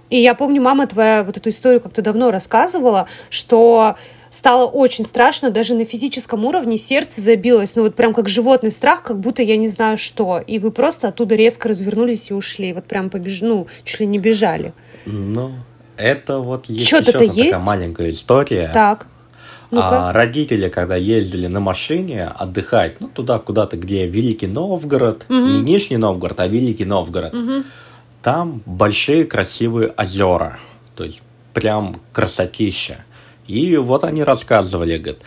[0.10, 3.96] И я помню, мама твоя вот эту историю как-то давно рассказывала, что
[4.30, 9.04] стало очень страшно, даже на физическом уровне сердце забилось, ну вот прям как животный страх,
[9.04, 10.40] как будто я не знаю что.
[10.46, 13.42] И вы просто оттуда резко развернулись и ушли, вот прям побеж...
[13.42, 14.74] ну, чуть ли не бежали.
[15.06, 15.52] Ну,
[15.98, 17.52] это вот есть Чё-то-то еще есть?
[17.52, 18.70] такая маленькая история.
[18.74, 19.08] Так.
[19.72, 25.36] А родители, когда ездили на машине отдыхать, ну, туда куда-то, где Великий Новгород, угу.
[25.36, 27.64] не Нижний Новгород, а Великий Новгород, угу.
[28.28, 30.60] Там большие красивые озера.
[30.98, 31.22] То есть
[31.54, 33.06] прям красотища.
[33.48, 35.22] И вот они рассказывали, говорит,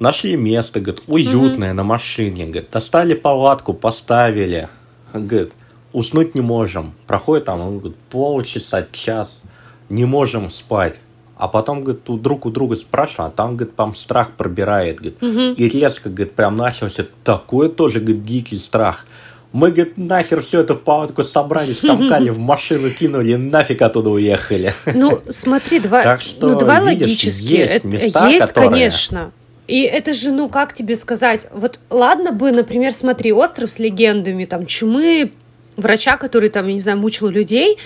[0.00, 1.76] нашли место, говорит, уютное угу.
[1.76, 4.68] на машине, говорит, достали палатку, поставили,
[5.12, 5.52] говорит,
[5.92, 6.94] уснуть не можем.
[7.06, 9.40] Проходит там, он говорит, полчаса, час,
[9.88, 10.98] не можем спать.
[11.36, 15.22] А потом, говорит, у друг у друга спрашиваю, а там, говорит, прям страх пробирает, говорит.
[15.22, 15.52] Угу.
[15.52, 19.06] И резко, говорит, прям начался такой тоже, говорит, дикий страх.
[19.54, 24.72] Мы, говорит, нахер все это палатку собрали, скомкали в машину, кинули, нафиг оттуда уехали.
[24.92, 27.52] Ну, смотри, давай, так что, ну, давай видишь, логически.
[27.52, 28.70] Есть места, есть, которые...
[28.70, 29.30] конечно.
[29.68, 34.44] И это же, ну, как тебе сказать, вот ладно бы, например, смотри, остров с легендами,
[34.44, 35.30] там, чумы,
[35.76, 37.78] врача, который, там, я не знаю, мучил людей,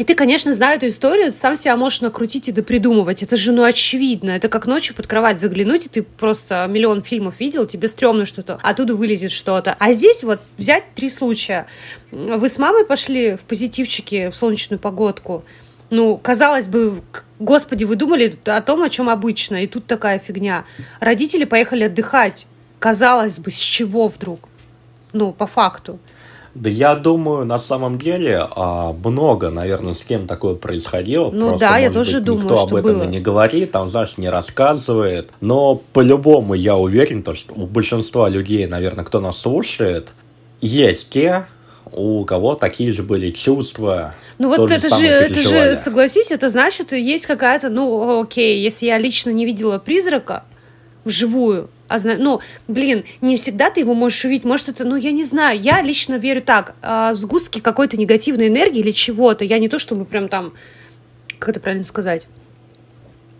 [0.00, 3.22] и ты, конечно, зная эту историю, ты сам себя можешь накрутить и допридумывать.
[3.22, 4.30] Это же, ну, очевидно.
[4.30, 8.58] Это как ночью под кровать заглянуть, и ты просто миллион фильмов видел, тебе стрёмно что-то,
[8.62, 9.76] оттуда вылезет что-то.
[9.78, 11.66] А здесь вот взять три случая.
[12.12, 15.44] Вы с мамой пошли в позитивчики в солнечную погодку.
[15.90, 17.02] Ну, казалось бы,
[17.38, 20.64] господи, вы думали о том, о чем обычно, и тут такая фигня.
[21.00, 22.46] Родители поехали отдыхать.
[22.78, 24.48] Казалось бы, с чего вдруг?
[25.12, 25.98] Ну, по факту.
[26.54, 31.30] Да я думаю, на самом деле а, много, наверное, с кем такое происходило.
[31.30, 33.04] Ну Просто, да, я тоже быть, думаю, никто что об этом было.
[33.04, 35.30] и не говорит, там, знаешь, не рассказывает.
[35.40, 40.12] Но по-любому я уверен, то, что у большинства людей, наверное, кто нас слушает,
[40.60, 41.46] есть те,
[41.92, 44.14] у кого такие же были чувства.
[44.38, 48.98] Ну вот это же, это же, согласись, это значит, есть какая-то, ну окей, если я
[48.98, 50.44] лично не видела призрака
[51.04, 54.44] вживую, а ну, блин, не всегда ты его можешь увидеть.
[54.44, 55.58] Может, это, ну, я не знаю.
[55.58, 56.76] Я лично верю так.
[56.82, 59.44] Э, сгустки какой-то негативной энергии или чего-то.
[59.44, 60.52] Я не то, чтобы прям там,
[61.40, 62.28] как это правильно сказать,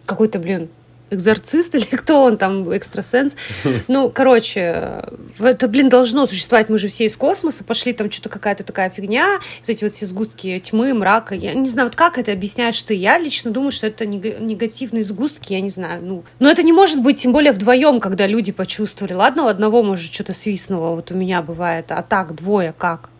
[0.04, 0.68] какой-то, блин,
[1.10, 3.36] экзорцист или кто он там, экстрасенс.
[3.88, 5.04] Ну, короче,
[5.38, 6.68] это, блин, должно существовать.
[6.68, 10.06] Мы же все из космоса пошли, там что-то какая-то такая фигня, вот эти вот все
[10.06, 11.34] сгустки тьмы, мрака.
[11.34, 12.94] Я не знаю, вот как это объясняешь ты?
[12.94, 16.02] Я лично думаю, что это негативные сгустки, я не знаю.
[16.04, 19.12] Ну, но это не может быть, тем более вдвоем, когда люди почувствовали.
[19.12, 23.10] Ладно, у одного, может, что-то свистнуло, вот у меня бывает, а так, двое, как?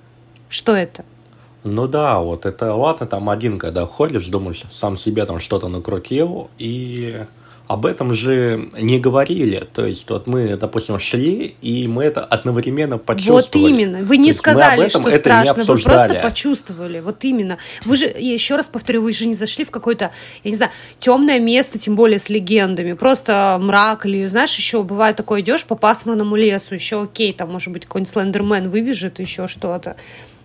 [0.49, 1.05] Что это?
[1.63, 6.49] Ну да, вот это ладно, там один, когда ходишь, думаешь, сам себе там что-то накрутил,
[6.59, 7.19] и
[7.71, 9.63] об этом же не говорили.
[9.73, 13.63] То есть вот мы, допустим, шли, и мы это одновременно почувствовали.
[13.63, 13.99] Вот именно.
[14.03, 16.99] Вы не сказали, что страшно, вы просто почувствовали.
[16.99, 17.59] Вот именно.
[17.85, 20.11] Вы же, я еще раз повторю, вы же не зашли в какое-то,
[20.43, 22.95] я не знаю, темное место, тем более с легендами.
[22.95, 27.73] Просто мрак или, знаешь, еще бывает такое, идешь по пасмурному лесу, еще окей, там может
[27.73, 29.95] быть какой-нибудь слендермен выбежит, еще что-то.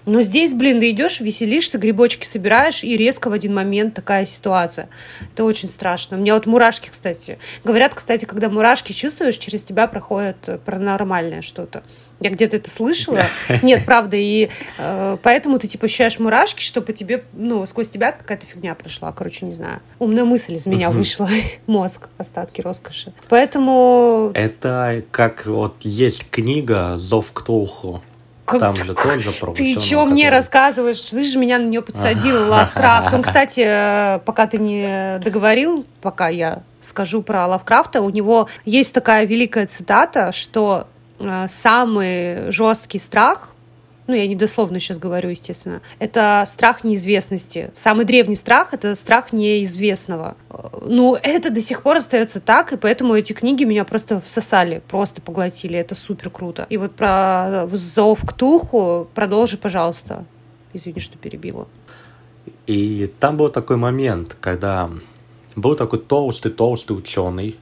[0.06, 4.89] Но здесь, блин, ты идешь, веселишься, грибочки собираешь, и резко в один момент такая ситуация.
[5.34, 6.18] Это очень страшно.
[6.18, 7.39] У меня вот мурашки, кстати.
[7.64, 11.84] Говорят, кстати, когда мурашки чувствуешь, через тебя проходит паранормальное что-то.
[12.22, 13.24] Я где-то это слышала.
[13.62, 18.45] Нет, правда, и э, поэтому ты типа ощущаешь мурашки, чтобы тебе, ну, сквозь тебя какая-то
[18.45, 19.12] фигня прошла.
[19.12, 19.82] Короче, не знаю.
[19.99, 21.30] Умная мысль из меня вышла.
[21.68, 23.14] Мозг, остатки роскоши.
[23.28, 24.32] Поэтому...
[24.34, 28.01] Это как вот есть книга «Зов к Ктулху».
[28.46, 31.02] Как, Там же тоже Ты что мне рассказываешь?
[31.02, 33.14] Ты же меня на нее подсадил, Лавкрафт.
[33.14, 38.93] Он, кстати, э, пока ты не договорил, пока я скажу про Лавкрафта, у него есть
[38.93, 40.88] такая великая цитата, что
[41.20, 43.55] э, самый жесткий страх
[44.08, 47.72] ну, я не дословно сейчас говорю, естественно, это страх неизвестности.
[47.74, 50.38] Самый древний страх— это страх неизвестного.
[50.82, 55.22] Ну, это до сих пор остается так, и поэтому эти книги меня просто всосали, просто
[55.22, 55.78] поглотили.
[55.78, 56.68] Это супер круто.
[56.70, 60.26] И вот про зов к Туху продолжи, пожалуйста.
[60.74, 61.68] Извини, что перебила.
[62.68, 64.89] И там был такой момент, когда
[65.56, 67.56] был такой толстый-толстый ученый,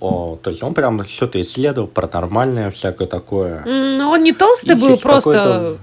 [0.00, 3.62] о, то есть он прям что-то исследовал паранормальное, всякое такое.
[3.66, 5.76] Ну, он не толстый был, просто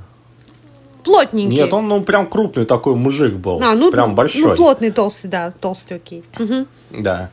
[1.03, 1.57] плотненький.
[1.57, 3.61] Нет, он ну, прям крупный такой мужик был.
[3.63, 4.41] А, ну, прям большой.
[4.41, 6.23] Ну, плотный, толстый, да, толстый, окей.
[6.37, 6.65] Угу.
[7.01, 7.29] Да.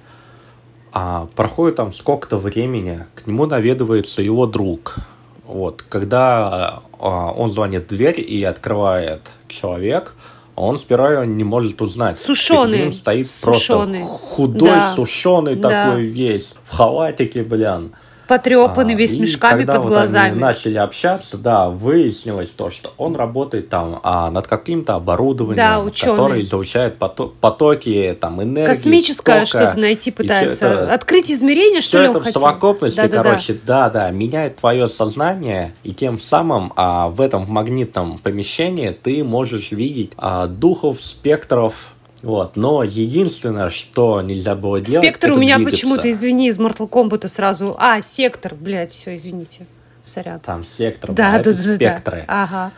[0.93, 4.97] А проходит там сколько-то времени, к нему наведывается его друг.
[5.45, 10.15] Вот, когда а, он звонит в дверь и открывает человек,
[10.57, 12.19] а он сперва не может узнать.
[12.19, 12.73] Сушеный.
[12.73, 14.01] Перед ним стоит сушеный.
[14.01, 14.95] просто худой, да.
[14.95, 15.87] сушеный да.
[15.87, 17.93] такой весь, в халатике, блин
[18.27, 20.33] потрепанный, а, весь мешками когда под вот глазами.
[20.33, 26.07] Они начали общаться, да, выяснилось то, что он работает там а, над каким-то оборудованием, да,
[26.07, 28.67] которое излучает потоки там энергии.
[28.67, 30.67] Космическое что-то найти пытается.
[30.67, 34.89] Это, Открыть измерение, что ли, это в совокупности, да, короче, да, да, да, меняет твое
[34.89, 41.94] сознание, и тем самым а, в этом магнитном помещении ты можешь видеть а, духов, спектров,
[42.25, 42.57] Вот.
[42.57, 47.77] Но единственное, что нельзя было делать, Спектр у меня почему-то, извини, из Mortal Kombat сразу...
[47.79, 49.67] А, сектор, блядь, все, извините.
[50.03, 50.41] Сорян.
[50.41, 52.25] Там сектор, да, да, да, спектры.
[52.27, 52.43] Да.
[52.43, 52.73] Ага.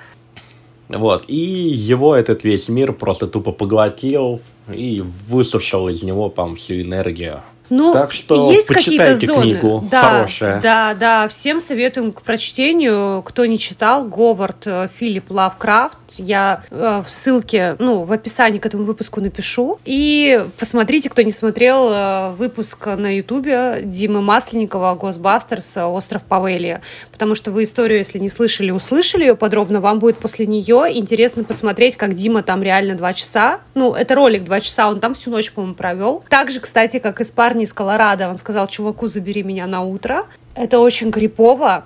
[0.88, 1.24] Вот.
[1.28, 4.40] И его этот весь мир просто тупо поглотил
[4.72, 7.40] и высушил из него, по всю энергию.
[7.68, 9.42] Ну, так что есть какие-то зоны.
[9.42, 10.62] книгу, да, хорошая.
[10.62, 13.22] Да, да, всем советуем к прочтению.
[13.22, 15.98] Кто не читал, Говард э, Филипп Лавкрафт.
[16.16, 19.78] Я э, в ссылке, ну, в описании к этому выпуску напишу.
[19.84, 25.76] И посмотрите, кто не смотрел э, выпуск на Ютубе Димы Масленникова «Госбастерс.
[25.78, 26.82] Остров Павелия».
[27.12, 31.44] Потому что вы историю, если не слышали, услышали ее подробно, вам будет после нее интересно
[31.44, 33.60] посмотреть, как Дима там реально два часа.
[33.74, 36.24] Ну, это ролик два часа, он там всю ночь, по-моему, провел.
[36.28, 38.28] Так же, кстати, как и с парнем из Колорадо.
[38.28, 40.24] Он сказал, чуваку, забери меня на утро.
[40.54, 41.84] Это очень крипово,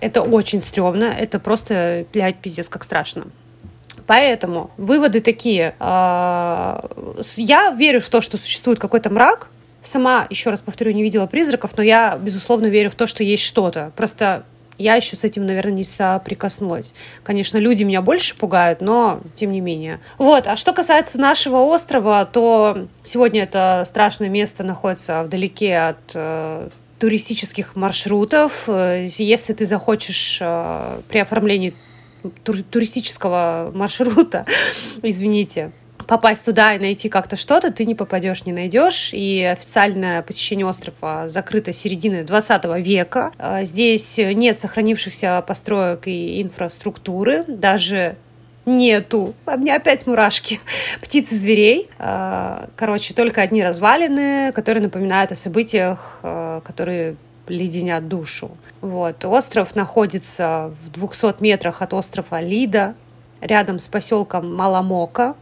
[0.00, 3.24] это очень стрёмно, это просто, блядь, пиздец, как страшно.
[4.06, 5.74] Поэтому выводы такие.
[5.78, 6.84] А,
[7.36, 9.48] я верю в то, что существует какой-то мрак.
[9.82, 13.42] Сама, еще раз повторю, не видела призраков, но я, безусловно, верю в то, что есть
[13.42, 13.92] что-то.
[13.96, 14.44] Просто
[14.78, 16.94] я еще с этим, наверное, не соприкоснулась.
[17.22, 20.00] Конечно, люди меня больше пугают, но тем не менее.
[20.18, 26.68] Вот, а что касается нашего острова, то сегодня это страшное место находится вдалеке от э,
[26.98, 28.64] туристических маршрутов.
[28.66, 31.74] Э, если ты захочешь э, при оформлении
[32.44, 34.44] тур туристического маршрута,
[35.02, 35.72] извините,
[36.06, 39.10] попасть туда и найти как-то что-то, ты не попадешь, не найдешь.
[39.12, 43.32] И официальное посещение острова закрыто середины 20 века.
[43.38, 48.16] А, здесь нет сохранившихся построек и инфраструктуры, даже
[48.66, 49.34] нету.
[49.46, 50.60] А мне опять мурашки.
[51.00, 51.88] Птиц и зверей.
[51.98, 57.16] А, короче, только одни развалины, которые напоминают о событиях, а, которые
[57.48, 58.56] леденят душу.
[58.82, 59.24] Вот.
[59.24, 62.94] Остров находится в 200 метрах от острова Лида,
[63.40, 65.36] рядом с поселком Маламока,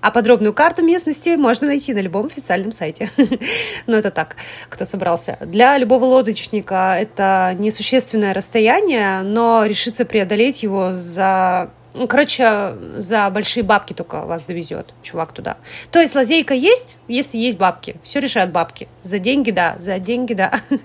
[0.00, 3.10] а подробную карту местности можно найти на любом официальном сайте.
[3.86, 4.36] Но это так,
[4.68, 5.38] кто собрался.
[5.40, 13.62] Для любого лодочника это несущественное расстояние, но решиться преодолеть его за ну, короче, за большие
[13.62, 15.56] бабки только вас довезет чувак туда.
[15.90, 17.96] То есть лазейка есть, если есть бабки.
[18.02, 18.88] Все решают бабки.
[19.02, 20.52] За деньги, да, за деньги, да.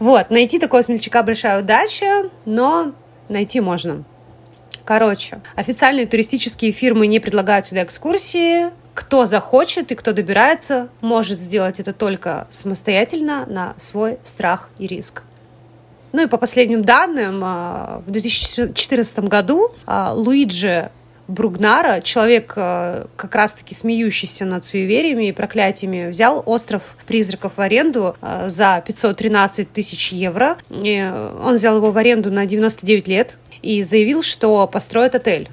[0.00, 2.92] Вот, найти такого смельчака большая удача, но
[3.28, 4.04] найти можно.
[4.84, 8.70] Короче, официальные туристические фирмы не предлагают сюда экскурсии.
[8.94, 15.22] Кто захочет и кто добирается, может сделать это только самостоятельно на свой страх и риск.
[16.12, 20.90] Ну и по последним данным, а, в 2014 году а, Луиджи
[21.28, 28.16] Бругнара, человек, а, как раз-таки смеющийся над суевериями и проклятиями, взял остров призраков в аренду
[28.46, 30.58] за 513 тысяч евро.
[30.70, 31.00] И
[31.42, 35.48] он взял его в аренду на 99 лет и заявил, что построит отель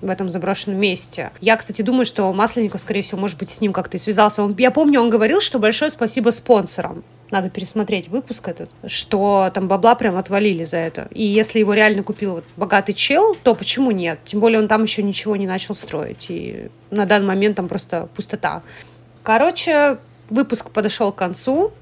[0.00, 1.30] в этом заброшенном месте.
[1.40, 4.42] Я, кстати, думаю, что Масленников, скорее всего, может быть, с ним как-то и связался.
[4.42, 7.04] Он, я помню, он говорил, что большое спасибо спонсорам.
[7.30, 11.08] Надо пересмотреть выпуск этот, что там бабла прям отвалили за это.
[11.10, 14.18] И если его реально купил вот богатый чел, то почему нет?
[14.24, 16.26] Тем более он там еще ничего не начал строить.
[16.28, 18.62] И на данный момент там просто пустота.
[19.22, 19.98] Короче,
[20.30, 21.72] выпуск подошел к концу.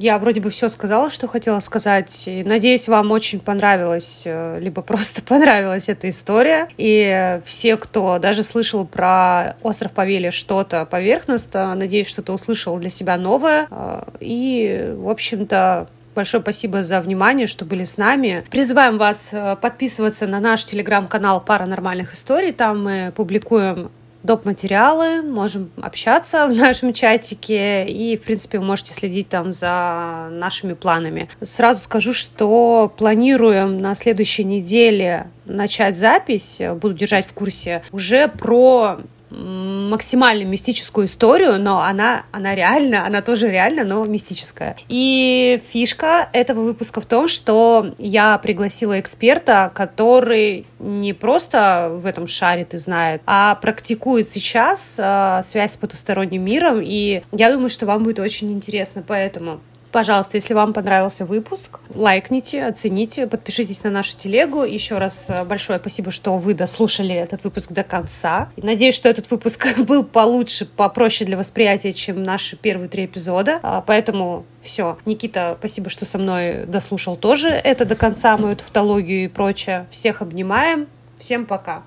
[0.00, 2.26] Я вроде бы все сказала, что хотела сказать.
[2.26, 6.68] Надеюсь, вам очень понравилась, э, либо просто понравилась эта история.
[6.78, 13.18] И все, кто даже слышал про остров Павели что-то поверхностно, надеюсь, что-то услышал для себя
[13.18, 13.68] новое.
[13.70, 18.44] Э, и, в общем-то, Большое спасибо за внимание, что были с нами.
[18.50, 22.52] Призываем вас э, подписываться на наш телеграм-канал «Паранормальных историй».
[22.52, 23.92] Там мы публикуем
[24.22, 24.44] доп.
[24.44, 30.72] материалы, можем общаться в нашем чатике и, в принципе, вы можете следить там за нашими
[30.72, 31.28] планами.
[31.42, 38.98] Сразу скажу, что планируем на следующей неделе начать запись, буду держать в курсе, уже про
[39.30, 44.76] максимально мистическую историю, но она, она реально, она тоже реально, но мистическая.
[44.88, 52.26] И фишка этого выпуска в том, что я пригласила эксперта, который не просто в этом
[52.26, 57.86] шарит и знает, а практикует сейчас э, связь с потусторонним миром, и я думаю, что
[57.86, 59.60] вам будет очень интересно, поэтому
[59.92, 64.62] Пожалуйста, если вам понравился выпуск, лайкните, оцените, подпишитесь на нашу телегу.
[64.62, 68.50] Еще раз э, большое спасибо, что вы дослушали этот выпуск до конца.
[68.56, 73.58] Надеюсь, что этот выпуск был получше, попроще для восприятия, чем наши первые три эпизода.
[73.62, 74.96] А, поэтому все.
[75.06, 79.88] Никита, спасибо, что со мной дослушал тоже это до конца, мою тавтологию и прочее.
[79.90, 80.86] Всех обнимаем.
[81.18, 81.82] Всем пока.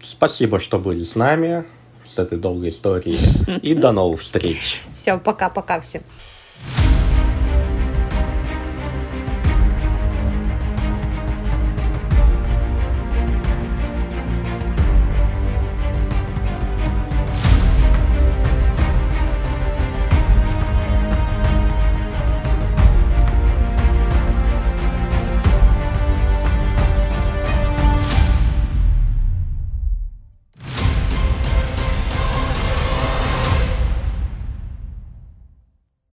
[0.00, 1.64] Спасибо, что были с нами
[2.06, 3.18] с этой долгой историей.
[3.62, 4.82] И до новых встреч.
[4.94, 6.02] Все, пока-пока всем.